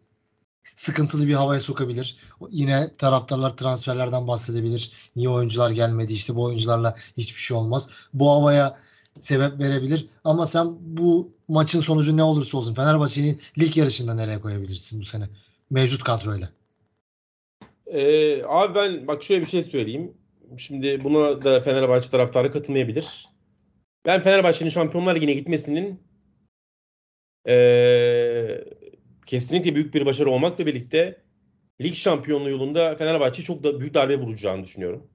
sıkıntılı 0.76 1.28
bir 1.28 1.34
havaya 1.34 1.60
sokabilir. 1.60 2.18
Yine 2.50 2.96
taraftarlar 2.98 3.58
transferlerden 3.58 4.28
bahsedebilir. 4.28 4.92
Niye 5.16 5.30
oyuncular 5.30 5.72
gelmedi? 5.72 6.14
İşte 6.14 6.36
bu 6.36 6.44
oyuncularla 6.44 6.96
hiçbir 7.18 7.40
şey 7.40 7.58
olmaz. 7.58 7.90
Bu 8.14 8.30
havaya 8.32 8.78
sebep 9.20 9.60
verebilir. 9.60 10.08
Ama 10.24 10.46
sen 10.46 10.68
bu 10.80 11.32
maçın 11.48 11.82
sonucu 11.82 12.18
ne 12.18 12.24
olursa 12.24 12.58
olsun 12.58 12.76
Fenerbahçe'nin 12.76 13.42
lig 13.60 13.78
yarışında 13.78 14.14
nereye 14.14 14.40
koyabilirsin 14.40 15.02
bu 15.02 15.06
sene? 15.06 15.30
Mevcut 15.70 16.04
kadroyla. 16.04 16.50
Ee, 17.88 18.44
abi 18.44 18.76
ben 18.76 19.08
bak 19.08 19.24
şöyle 19.24 19.42
bir 19.42 19.48
şey 19.48 19.64
söyleyeyim. 19.64 20.14
Şimdi 20.58 21.04
buna 21.04 21.44
da 21.44 21.62
Fenerbahçe 21.62 22.10
taraftarı 22.10 22.52
katılmayabilir. 22.52 23.30
Ben 24.06 24.22
Fenerbahçe'nin 24.22 24.70
Şampiyonlar 24.70 25.16
Ligi'ne 25.16 25.34
gitmesinin 25.34 26.00
ee, 27.48 28.64
kesinlikle 29.26 29.76
büyük 29.76 29.94
bir 29.94 30.06
başarı 30.06 30.30
olmakla 30.30 30.66
birlikte 30.66 31.22
lig 31.82 31.94
şampiyonluğu 31.94 32.50
yolunda 32.50 32.96
Fenerbahçe 32.96 33.44
çok 33.44 33.64
da 33.64 33.80
büyük 33.80 33.94
darbe 33.94 34.18
vuracağını 34.18 34.64
düşünüyorum. 34.64 35.08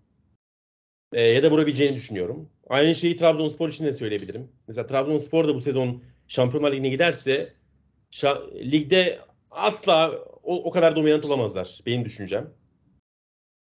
E, 1.12 1.22
ya 1.30 1.42
da 1.42 1.50
vurabileceğini 1.50 1.96
düşünüyorum. 1.96 2.48
Aynı 2.68 2.94
şeyi 2.94 3.16
Trabzonspor 3.16 3.68
için 3.68 3.85
de 3.85 3.92
söyleyebilirim. 3.92 4.48
Mesela 4.68 4.87
Trabzonspor 4.87 5.48
da 5.48 5.55
bu 5.55 5.61
sezon 5.62 6.02
Şampiyonlar 6.29 6.72
Ligi'ne 6.72 6.88
giderse 6.88 7.52
ligde 8.55 9.20
asla 9.50 10.11
o, 10.42 10.64
o 10.64 10.70
kadar 10.70 10.96
dominant 10.96 11.24
olamazlar 11.24 11.81
benim 11.87 12.05
düşüncem. 12.05 12.50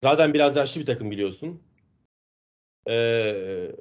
Zaten 0.02 0.34
biraz 0.34 0.56
yaşlı 0.56 0.80
bir 0.80 0.86
takım 0.86 1.10
biliyorsun. 1.10 1.62
Ee, 2.88 3.72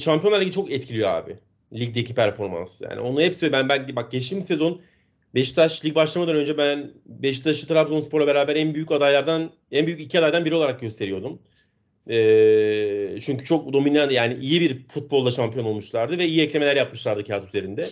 Şampiyonlar 0.00 0.40
Ligi 0.40 0.52
çok 0.52 0.72
etkiliyor 0.72 1.10
abi. 1.10 1.38
Ligdeki 1.72 2.14
performans. 2.14 2.80
Yani 2.80 3.00
onu 3.00 3.20
hep 3.20 3.34
söylüyorum. 3.34 3.68
Ben, 3.68 3.88
ben 3.88 3.96
bak 3.96 4.12
geçtiğimiz 4.12 4.46
sezon 4.46 4.82
Beşiktaş 5.34 5.84
lig 5.84 5.94
başlamadan 5.94 6.36
önce 6.36 6.58
ben 6.58 6.92
Beşiktaş'ı 7.06 7.68
Trabzonspor'la 7.68 8.26
beraber 8.26 8.56
en 8.56 8.74
büyük 8.74 8.92
adaylardan, 8.92 9.52
en 9.70 9.86
büyük 9.86 10.00
iki 10.00 10.18
adaydan 10.18 10.44
biri 10.44 10.54
olarak 10.54 10.80
gösteriyordum. 10.80 11.42
E, 12.10 13.20
çünkü 13.20 13.44
çok 13.44 13.72
dominant 13.72 14.12
yani 14.12 14.34
iyi 14.34 14.60
bir 14.60 14.88
futbolda 14.88 15.32
şampiyon 15.32 15.64
olmuşlardı 15.64 16.18
ve 16.18 16.26
iyi 16.26 16.40
eklemeler 16.40 16.76
yapmışlardı 16.76 17.24
kağıt 17.24 17.48
üzerinde. 17.48 17.90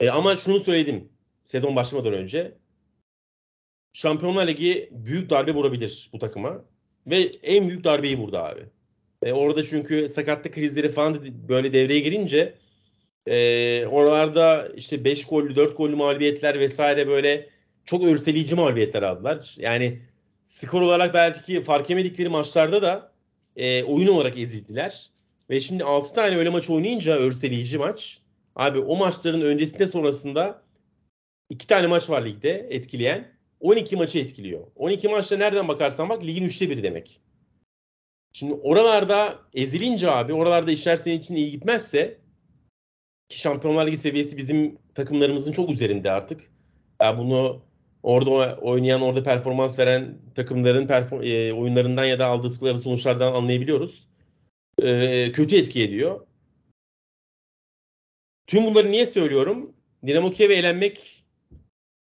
E, 0.00 0.10
ama 0.10 0.36
şunu 0.36 0.60
söyledim 0.60 1.08
sezon 1.44 1.76
başlamadan 1.76 2.12
önce. 2.12 2.52
Şampiyonlar 3.92 4.48
Ligi 4.48 4.88
büyük 4.92 5.30
darbe 5.30 5.54
vurabilir 5.54 6.10
bu 6.12 6.18
takıma. 6.18 6.64
Ve 7.06 7.18
en 7.42 7.68
büyük 7.68 7.84
darbeyi 7.84 8.18
vurdu 8.18 8.38
abi. 8.38 8.60
E, 9.22 9.32
orada 9.32 9.64
çünkü 9.64 10.08
sakatlık 10.08 10.54
krizleri 10.54 10.90
falan 10.92 11.26
böyle 11.48 11.72
devreye 11.72 12.00
girince 12.00 12.54
e, 13.26 13.86
oralarda 13.86 14.68
işte 14.76 15.04
5 15.04 15.26
gollü 15.26 15.56
4 15.56 15.76
gollü 15.76 15.96
mağlubiyetler 15.96 16.58
vesaire 16.58 17.08
böyle 17.08 17.48
çok 17.84 18.04
örseleyici 18.04 18.54
mağlubiyetler 18.54 19.02
aldılar. 19.02 19.54
Yani 19.58 20.02
skor 20.44 20.82
olarak 20.82 21.14
belki 21.14 21.62
fark 21.62 21.90
yemedikleri 21.90 22.28
maçlarda 22.28 22.82
da 22.82 23.12
e, 23.58 23.84
oyun 23.84 24.08
olarak 24.08 24.38
ezildiler. 24.38 25.10
Ve 25.50 25.60
şimdi 25.60 25.84
6 25.84 26.14
tane 26.14 26.36
öyle 26.36 26.50
maç 26.50 26.70
oynayınca 26.70 27.12
örseleyici 27.12 27.78
maç. 27.78 28.20
Abi 28.56 28.78
o 28.78 28.96
maçların 28.96 29.40
öncesinde 29.40 29.88
sonrasında 29.88 30.62
2 31.50 31.66
tane 31.66 31.86
maç 31.86 32.10
var 32.10 32.24
ligde 32.24 32.50
etkileyen. 32.70 33.38
12 33.60 33.96
maçı 33.96 34.18
etkiliyor. 34.18 34.66
12 34.76 35.08
maçta 35.08 35.36
nereden 35.36 35.68
bakarsan 35.68 36.08
bak 36.08 36.24
ligin 36.24 36.44
3'te 36.44 36.64
1'i 36.64 36.82
demek. 36.82 37.20
Şimdi 38.32 38.52
oralarda 38.52 39.38
ezilince 39.54 40.10
abi 40.10 40.34
oralarda 40.34 40.70
işler 40.70 40.96
senin 40.96 41.18
için 41.18 41.34
iyi 41.34 41.50
gitmezse 41.50 42.18
ki 43.28 43.40
Şampiyonlar 43.40 43.86
Ligi 43.86 43.98
seviyesi 43.98 44.36
bizim 44.36 44.78
takımlarımızın 44.94 45.52
çok 45.52 45.70
üzerinde 45.70 46.10
artık. 46.10 46.50
Yani 47.02 47.18
bunu 47.18 47.62
orada 48.02 48.56
oynayan, 48.56 49.02
orada 49.02 49.22
performans 49.22 49.78
veren 49.78 50.18
takımların 50.34 50.86
perform 50.86 51.22
e, 51.22 51.52
oyunlarından 51.52 52.04
ya 52.04 52.18
da 52.18 52.26
aldıkları 52.26 52.78
sonuçlardan 52.78 53.32
anlayabiliyoruz. 53.32 54.08
E, 54.82 55.32
kötü 55.32 55.56
etki 55.56 55.82
ediyor. 55.82 56.26
Tüm 58.46 58.64
bunları 58.64 58.90
niye 58.90 59.06
söylüyorum? 59.06 59.74
Dinamo 60.06 60.30
Kiev'e 60.30 60.54
elenmek 60.54 61.24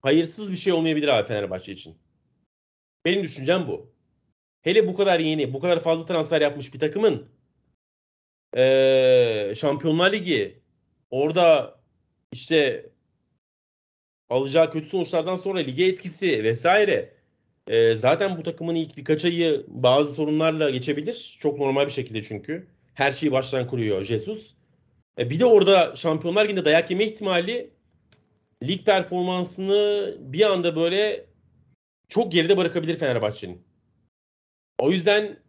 hayırsız 0.02 0.52
bir 0.52 0.58
şey 0.58 0.74
olmayabilir 0.74 1.08
abi 1.08 1.28
Fenerbahçe 1.28 1.72
için. 1.72 1.98
Benim 3.06 3.24
düşüncem 3.24 3.68
bu. 3.68 3.92
Hele 4.62 4.88
bu 4.88 4.96
kadar 4.96 5.20
yeni, 5.20 5.54
bu 5.54 5.60
kadar 5.60 5.80
fazla 5.80 6.06
transfer 6.06 6.42
yapmış 6.42 6.74
bir 6.74 6.80
takımın 6.80 7.30
e, 8.58 9.54
Şampiyonlar 9.56 10.14
Ligi 10.14 10.62
orada 11.10 11.80
işte 12.32 12.90
alacağı 14.30 14.72
kötü 14.72 14.88
sonuçlardan 14.88 15.36
sonra 15.36 15.60
lige 15.60 15.86
etkisi 15.86 16.44
vesaire 16.44 17.14
e, 17.68 17.96
zaten 17.96 18.38
bu 18.38 18.44
takımın 18.44 18.76
ilk 18.76 18.98
birkaç 18.98 19.26
ayı 19.26 19.66
bazı 19.68 20.14
sorunlarla 20.14 20.70
geçebilir. 20.70 21.38
Çok 21.40 21.60
normal 21.60 21.86
bir 21.86 21.92
şekilde 21.92 22.24
çünkü. 22.24 22.68
Her 22.94 23.12
şeyi 23.12 23.32
baştan 23.32 23.68
kuruyor 23.68 24.04
Jesus. 24.04 24.54
E, 25.20 25.30
bir 25.30 25.40
de 25.40 25.46
orada 25.46 25.96
Şampiyonlar 25.96 26.46
Ligi'nde 26.46 26.66
dayak 26.66 26.92
yeme 26.92 27.06
ihtimali 27.06 27.70
lig 28.64 28.86
performansını 28.86 30.16
bir 30.20 30.42
anda 30.42 30.76
böyle 30.76 31.26
çok 32.10 32.32
geride 32.32 32.58
bırakabilir 32.58 33.00
Fenerbahçe'nin. 33.00 33.62
O 34.80 34.92
yüzden 34.92 35.40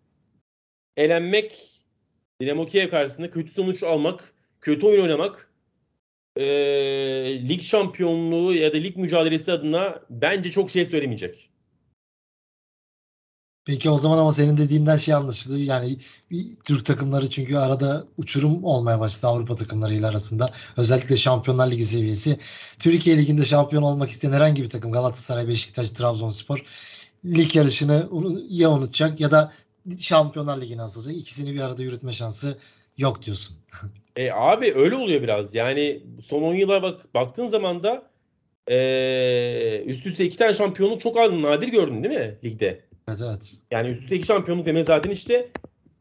elenmek 0.96 1.78
Dinamo 2.40 2.66
Kiev 2.66 2.90
karşısında 2.90 3.30
kötü 3.30 3.52
sonuç 3.52 3.82
almak, 3.82 4.34
kötü 4.60 4.86
oyun 4.86 5.02
oynamak 5.02 5.47
e, 6.38 7.48
lig 7.48 7.62
şampiyonluğu 7.62 8.54
ya 8.54 8.72
da 8.72 8.76
lig 8.76 8.96
mücadelesi 8.96 9.52
adına 9.52 10.00
bence 10.10 10.50
çok 10.50 10.70
şey 10.70 10.86
söylemeyecek. 10.86 11.50
Peki 13.64 13.90
o 13.90 13.98
zaman 13.98 14.18
ama 14.18 14.32
senin 14.32 14.56
dediğinden 14.56 14.96
şey 14.96 15.14
anlaşılıyor. 15.14 15.60
Yani 15.60 15.96
Türk 16.64 16.86
takımları 16.86 17.30
çünkü 17.30 17.56
arada 17.56 18.06
uçurum 18.16 18.64
olmaya 18.64 19.00
başladı 19.00 19.26
Avrupa 19.26 19.56
takımlarıyla 19.56 20.08
arasında. 20.08 20.50
Özellikle 20.76 21.16
Şampiyonlar 21.16 21.70
Ligi 21.70 21.84
seviyesi. 21.84 22.38
Türkiye 22.78 23.16
Ligi'nde 23.18 23.44
şampiyon 23.44 23.82
olmak 23.82 24.10
isteyen 24.10 24.32
herhangi 24.32 24.62
bir 24.62 24.70
takım 24.70 24.92
Galatasaray, 24.92 25.48
Beşiktaş, 25.48 25.90
Trabzonspor 25.90 26.62
lig 27.24 27.56
yarışını 27.56 28.08
ya 28.48 28.70
unutacak 28.70 29.20
ya 29.20 29.30
da 29.30 29.52
Şampiyonlar 29.98 30.60
Ligi'ne 30.60 30.82
asılacak. 30.82 31.16
İkisini 31.16 31.54
bir 31.54 31.60
arada 31.60 31.82
yürütme 31.82 32.12
şansı 32.12 32.58
yok 32.96 33.22
diyorsun. 33.22 33.56
E, 34.18 34.32
abi 34.32 34.74
öyle 34.76 34.96
oluyor 34.96 35.22
biraz. 35.22 35.54
Yani 35.54 36.02
son 36.22 36.42
10 36.42 36.54
yıla 36.54 36.82
bak 36.82 37.14
baktığın 37.14 37.48
zaman 37.48 37.82
da 37.82 38.10
e, 38.66 39.82
üst 39.86 40.06
üste 40.06 40.24
iki 40.24 40.36
tane 40.36 40.54
şampiyonluk 40.54 41.00
çok 41.00 41.18
az 41.18 41.32
nadir 41.32 41.68
gördün 41.68 42.04
değil 42.04 42.14
mi 42.14 42.38
ligde? 42.44 42.84
Evet 43.08 43.20
evet. 43.28 43.54
Yani 43.70 43.88
üst 43.88 44.02
üste 44.02 44.16
iki 44.16 44.26
şampiyonluk 44.26 44.66
demek 44.66 44.86
zaten 44.86 45.10
işte 45.10 45.48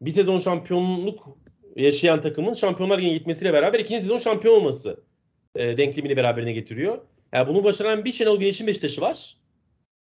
bir 0.00 0.10
sezon 0.10 0.40
şampiyonluk 0.40 1.38
yaşayan 1.76 2.20
takımın 2.20 2.54
Şampiyonlar 2.54 2.98
Ligi'ne 2.98 3.12
gitmesiyle 3.12 3.52
beraber 3.52 3.80
ikinci 3.80 4.02
sezon 4.02 4.18
şampiyon 4.18 4.54
olması 4.54 5.00
e, 5.56 5.78
denklemini 5.78 6.16
beraberine 6.16 6.52
getiriyor. 6.52 6.98
Yani 7.32 7.48
bunu 7.48 7.64
başaran 7.64 8.04
bir 8.04 8.12
Şenol 8.12 8.38
Güneş'in 8.38 8.66
Beşiktaş'ı 8.66 9.00
var. 9.00 9.36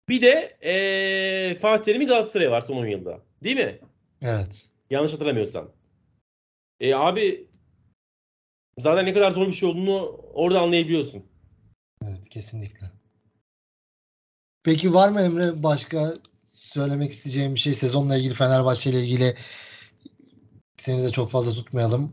Bir 0.08 0.20
de 0.20 0.56
e, 0.62 1.54
Fatih 1.54 1.84
Terim'in 1.84 2.06
Galatasaray 2.06 2.50
var 2.50 2.60
son 2.60 2.76
10 2.76 2.86
yılda. 2.86 3.20
Değil 3.44 3.56
mi? 3.56 3.78
Evet. 4.22 4.66
Yanlış 4.90 5.12
hatırlamıyorsam. 5.12 5.70
E 6.80 6.94
abi 6.94 7.49
zaten 8.80 9.06
ne 9.06 9.12
kadar 9.12 9.30
zor 9.30 9.46
bir 9.46 9.52
şey 9.52 9.68
olduğunu 9.68 10.20
orada 10.34 10.60
anlayabiliyorsun. 10.60 11.22
Evet 12.04 12.28
kesinlikle. 12.28 12.86
Peki 14.62 14.94
var 14.94 15.08
mı 15.08 15.20
Emre 15.20 15.62
başka 15.62 16.14
söylemek 16.48 17.10
isteyeceğim 17.10 17.54
bir 17.54 17.60
şey 17.60 17.74
sezonla 17.74 18.16
ilgili 18.16 18.34
Fenerbahçe 18.34 18.90
ile 18.90 19.00
ilgili 19.00 19.36
seni 20.76 21.04
de 21.04 21.10
çok 21.10 21.30
fazla 21.30 21.52
tutmayalım. 21.52 22.12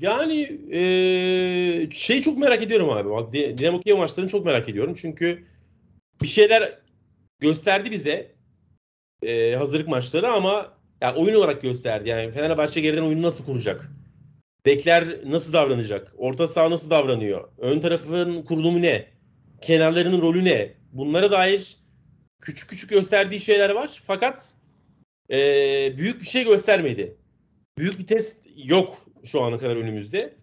Yani 0.00 0.42
e, 0.70 0.80
şey 1.90 2.22
çok 2.22 2.38
merak 2.38 2.62
ediyorum 2.62 2.90
abi. 2.90 3.10
Bak 3.10 3.32
Di- 3.32 3.58
Dinamo 3.58 3.80
Kiev 3.80 3.96
maçlarını 3.96 4.30
çok 4.30 4.46
merak 4.46 4.68
ediyorum. 4.68 4.94
Çünkü 5.00 5.44
bir 6.22 6.28
şeyler 6.28 6.78
gösterdi 7.40 7.90
bize 7.90 8.34
e, 9.22 9.54
hazırlık 9.54 9.88
maçları 9.88 10.28
ama 10.28 10.74
ya 11.00 11.14
oyun 11.14 11.34
olarak 11.34 11.62
gösterdi. 11.62 12.08
Yani 12.08 12.32
Fenerbahçe 12.32 12.80
geriden 12.80 13.02
oyunu 13.02 13.22
nasıl 13.22 13.44
kuracak? 13.44 13.90
Bekler 14.66 15.18
nasıl 15.24 15.52
davranacak? 15.52 16.14
Orta 16.16 16.48
saha 16.48 16.70
nasıl 16.70 16.90
davranıyor? 16.90 17.48
Ön 17.58 17.80
tarafın 17.80 18.42
kurulumu 18.42 18.82
ne? 18.82 19.06
Kenarlarının 19.60 20.22
rolü 20.22 20.44
ne? 20.44 20.74
Bunlara 20.92 21.30
dair 21.30 21.76
küçük 22.40 22.70
küçük 22.70 22.90
gösterdiği 22.90 23.40
şeyler 23.40 23.70
var. 23.70 24.00
Fakat 24.04 24.54
e, 25.30 25.38
büyük 25.98 26.20
bir 26.20 26.26
şey 26.26 26.44
göstermedi. 26.44 27.16
Büyük 27.78 27.98
bir 27.98 28.06
test 28.06 28.36
yok 28.56 29.06
şu 29.24 29.42
ana 29.42 29.58
kadar 29.58 29.76
önümüzde. 29.76 30.34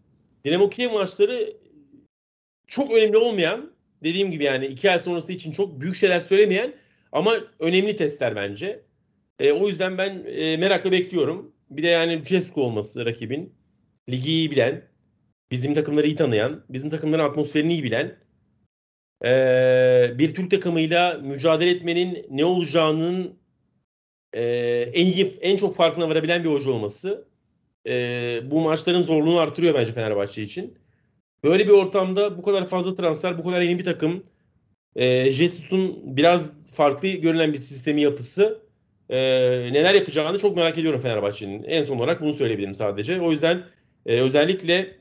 Dinamo 0.45 0.69
Kiev 0.69 0.91
maçları 0.91 1.53
çok 2.67 2.93
önemli 2.93 3.17
olmayan, 3.17 3.71
dediğim 4.03 4.31
gibi 4.31 4.43
yani 4.43 4.65
iki 4.65 4.91
ay 4.91 4.99
sonrası 4.99 5.31
için 5.31 5.51
çok 5.51 5.81
büyük 5.81 5.95
şeyler 5.95 6.19
söylemeyen 6.19 6.73
ama 7.11 7.35
önemli 7.59 7.95
testler 7.95 8.35
bence. 8.35 8.81
E, 9.39 9.51
o 9.51 9.67
yüzden 9.67 9.97
ben 9.97 10.23
e, 10.27 10.57
merakla 10.57 10.91
bekliyorum. 10.91 11.51
Bir 11.69 11.83
de 11.83 11.87
yani 11.87 12.23
Cesco 12.25 12.61
olması 12.61 13.05
rakibin. 13.05 13.53
Ligi 14.11 14.31
iyi 14.31 14.51
bilen, 14.51 14.81
bizim 15.51 15.73
takımları 15.73 16.07
iyi 16.07 16.15
tanıyan, 16.15 16.63
bizim 16.69 16.89
takımların 16.89 17.23
atmosferini 17.23 17.73
iyi 17.73 17.83
bilen, 17.83 18.17
e, 19.25 20.11
bir 20.19 20.35
Türk 20.35 20.51
takımıyla 20.51 21.13
mücadele 21.13 21.69
etmenin 21.69 22.25
ne 22.29 22.45
olacağının 22.45 23.39
e, 24.33 24.43
en 24.93 25.05
iyi, 25.05 25.37
en 25.41 25.57
çok 25.57 25.75
farkına 25.75 26.09
varabilen 26.09 26.43
bir 26.43 26.49
hoca 26.49 26.71
olması 26.71 27.27
e, 27.87 28.39
bu 28.51 28.61
maçların 28.61 29.03
zorluğunu 29.03 29.39
artırıyor 29.39 29.73
bence 29.73 29.93
Fenerbahçe 29.93 30.43
için. 30.43 30.77
Böyle 31.43 31.67
bir 31.67 31.73
ortamda 31.73 32.37
bu 32.37 32.41
kadar 32.41 32.67
fazla 32.67 32.95
transfer, 32.95 33.37
bu 33.37 33.43
kadar 33.43 33.61
yeni 33.61 33.79
bir 33.79 33.83
takım, 33.83 34.23
e, 34.95 35.31
Jesus'un 35.31 36.17
biraz 36.17 36.51
farklı 36.73 37.07
görünen 37.07 37.53
bir 37.53 37.57
sistemi 37.57 38.01
yapısı 38.01 38.61
e, 39.09 39.17
neler 39.73 39.93
yapacağını 39.93 40.39
çok 40.39 40.55
merak 40.55 40.77
ediyorum 40.77 41.01
Fenerbahçe'nin. 41.01 41.63
En 41.63 41.83
son 41.83 41.97
olarak 41.97 42.21
bunu 42.21 42.33
söyleyebilirim 42.33 42.75
sadece. 42.75 43.21
O 43.21 43.31
yüzden 43.31 43.63
e, 44.05 44.21
özellikle 44.21 44.99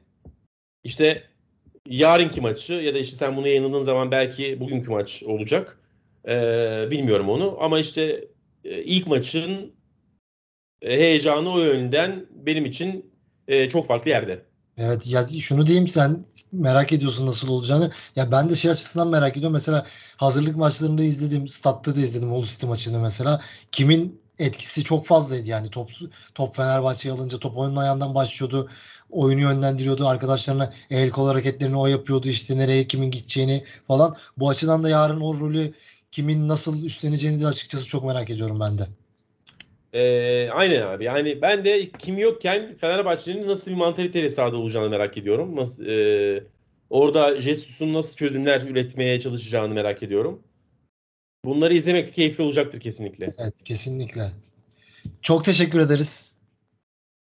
işte 0.85 1.23
yarınki 1.87 2.41
maçı 2.41 2.73
ya 2.73 2.95
da 2.95 2.99
işte 2.99 3.17
sen 3.17 3.37
bunu 3.37 3.49
yayınladığın 3.49 3.83
zaman 3.83 4.11
belki 4.11 4.61
bugünkü 4.61 4.91
maç 4.91 5.23
olacak. 5.23 5.79
E, 6.29 6.35
bilmiyorum 6.91 7.29
onu 7.29 7.57
ama 7.61 7.79
işte 7.79 8.29
e, 8.65 8.83
ilk 8.83 9.07
maçın 9.07 9.73
e, 10.83 10.99
heyecanı 10.99 11.53
o 11.53 11.59
yönden 11.59 12.27
benim 12.31 12.65
için 12.65 13.13
e, 13.49 13.69
çok 13.69 13.87
farklı 13.87 14.11
yerde. 14.11 14.43
Evet 14.77 15.07
ya 15.07 15.29
şunu 15.41 15.67
diyeyim 15.67 15.89
sen 15.89 16.25
merak 16.53 16.93
ediyorsun 16.93 17.27
nasıl 17.27 17.49
olacağını. 17.49 17.93
Ya 18.17 18.31
ben 18.31 18.51
de 18.51 18.55
şey 18.57 18.71
açısından 18.71 19.09
merak 19.09 19.37
ediyorum. 19.37 19.53
Mesela 19.53 19.87
hazırlık 20.17 20.57
maçlarında 20.57 21.03
izledim. 21.03 21.49
Statta 21.49 21.97
da 21.97 22.01
izledim 22.01 22.33
Ulu 22.33 22.47
maçını 22.63 22.99
mesela. 22.99 23.43
Kimin 23.73 24.21
etkisi 24.39 24.85
çok 24.85 25.07
fazlaydı 25.07 25.49
yani. 25.49 25.71
Top, 25.71 25.91
top 26.35 26.57
Fenerbahçe'ye 26.57 27.15
alınca 27.15 27.39
top 27.39 27.57
oyunun 27.57 27.77
ayağından 27.77 28.15
başlıyordu. 28.15 28.71
Oyunu 29.11 29.41
yönlendiriyordu. 29.41 30.07
Arkadaşlarına 30.07 30.75
el 30.91 31.11
kol 31.11 31.29
hareketlerini 31.29 31.77
o 31.77 31.87
yapıyordu. 31.87 32.29
işte 32.29 32.59
nereye 32.59 32.87
kimin 32.87 33.11
gideceğini 33.11 33.65
falan. 33.89 34.17
Bu 34.37 34.49
açıdan 34.49 34.85
da 34.85 34.89
yarın 34.89 35.21
o 35.21 35.41
rolü 35.41 35.75
kimin 36.13 36.49
nasıl 36.49 36.85
üstleneceğini 36.85 37.41
de 37.41 37.47
açıkçası 37.47 37.87
çok 37.87 38.05
merak 38.05 38.31
ediyorum 38.31 38.61
ben 38.61 38.79
de. 38.79 38.87
E, 39.93 40.51
aynen 40.51 40.83
abi. 40.83 41.05
Yani 41.05 41.43
ben 41.43 41.65
de 41.65 41.91
kim 41.91 42.19
yokken 42.19 42.77
Fenerbahçe'nin 42.81 43.49
nasıl 43.49 43.71
bir 43.71 43.77
mantaliteyle 43.77 44.31
sahada 44.31 44.57
olacağını 44.57 44.91
merak 44.91 45.17
ediyorum. 45.17 45.57
Nasıl, 45.57 45.87
e, 45.87 46.45
orada 46.91 47.41
Jesus'un 47.41 47.95
nasıl 47.95 48.17
çözümler 48.17 48.61
üretmeye 48.61 49.21
çalışacağını 49.21 49.75
merak 49.75 50.03
ediyorum. 50.03 50.41
Bunları 51.49 51.75
izlemek 51.75 52.15
keyifli 52.15 52.45
olacaktır 52.45 52.81
kesinlikle. 52.81 53.31
Evet 53.39 53.65
kesinlikle. 53.65 54.31
Çok 55.23 55.45
teşekkür 55.45 55.81
ederiz. 55.81 56.33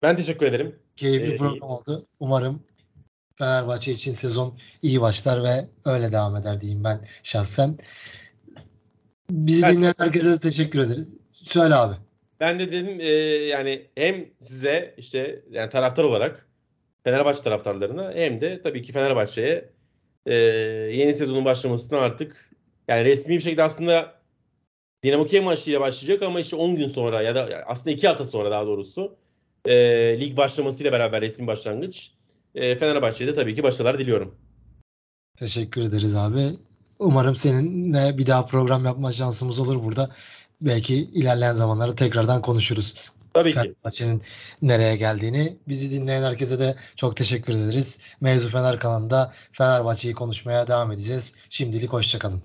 Ben 0.02 0.16
teşekkür 0.16 0.46
ederim. 0.46 0.76
Keyifli 0.96 1.32
Ee, 1.34 1.36
program 1.36 1.70
oldu. 1.70 2.06
Umarım 2.20 2.62
Fenerbahçe 3.38 3.92
için 3.92 4.12
sezon 4.12 4.58
iyi 4.82 5.00
başlar 5.00 5.44
ve 5.44 5.64
öyle 5.84 6.12
devam 6.12 6.36
eder 6.36 6.60
diyeyim 6.60 6.84
ben 6.84 7.00
şahsen. 7.22 7.78
Bizi 9.30 9.62
Ben- 9.62 9.74
dinleyen 9.76 9.94
herkese 9.98 10.26
de 10.28 10.38
teşekkür 10.38 10.78
ederiz. 10.78 11.08
Söyle 11.32 11.74
abi. 11.74 11.94
Ben 12.40 12.58
de 12.58 12.72
dedim 12.72 13.00
e, 13.00 13.06
yani 13.46 13.86
hem 13.94 14.26
size 14.40 14.94
işte 14.98 15.42
yani 15.50 15.70
taraftar 15.70 16.04
olarak 16.04 16.46
Fenerbahçe 17.04 17.42
taraftarlarına 17.42 18.12
hem 18.14 18.40
de 18.40 18.62
tabii 18.62 18.82
ki 18.82 18.92
Fenerbahçe'ye 18.92 19.70
e, 20.26 20.34
yeni 20.92 21.14
sezonun 21.14 21.44
başlamasına 21.44 21.98
artık 21.98 22.47
yani 22.88 23.04
resmi 23.04 23.34
bir 23.34 23.40
şekilde 23.40 23.62
aslında 23.62 24.14
Dinamo 25.04 25.24
Kiev 25.24 25.42
maçıyla 25.42 25.80
başlayacak 25.80 26.22
ama 26.22 26.40
işte 26.40 26.56
10 26.56 26.76
gün 26.76 26.88
sonra 26.88 27.22
ya 27.22 27.34
da 27.34 27.48
aslında 27.66 27.90
2 27.90 28.08
hafta 28.08 28.24
sonra 28.24 28.50
daha 28.50 28.66
doğrusu 28.66 29.16
e, 29.64 29.74
lig 30.20 30.36
başlamasıyla 30.36 30.92
beraber 30.92 31.20
resmi 31.20 31.46
başlangıç 31.46 32.10
e, 32.54 32.78
Fenerbahçe'ye 32.78 33.30
de 33.30 33.34
tabii 33.34 33.54
ki 33.54 33.62
başarılar 33.62 33.98
diliyorum. 33.98 34.34
Teşekkür 35.38 35.82
ederiz 35.82 36.14
abi. 36.14 36.50
Umarım 36.98 37.36
seninle 37.36 38.18
bir 38.18 38.26
daha 38.26 38.46
program 38.46 38.84
yapma 38.84 39.12
şansımız 39.12 39.58
olur 39.58 39.84
burada. 39.84 40.10
Belki 40.60 40.94
ilerleyen 40.94 41.54
zamanlarda 41.54 41.94
tekrardan 41.94 42.42
konuşuruz. 42.42 42.94
Tabii 43.34 43.52
ki. 43.52 43.58
Fenerbahçe'nin 43.58 44.22
nereye 44.62 44.96
geldiğini. 44.96 45.56
Bizi 45.68 45.90
dinleyen 45.90 46.22
herkese 46.22 46.58
de 46.58 46.76
çok 46.96 47.16
teşekkür 47.16 47.52
ederiz. 47.52 47.98
Mevzu 48.20 48.48
Fener 48.48 48.80
kanalında 48.80 49.32
Fenerbahçe'yi 49.52 50.14
konuşmaya 50.14 50.66
devam 50.68 50.92
edeceğiz. 50.92 51.34
Şimdilik 51.50 51.92
hoşçakalın. 51.92 52.42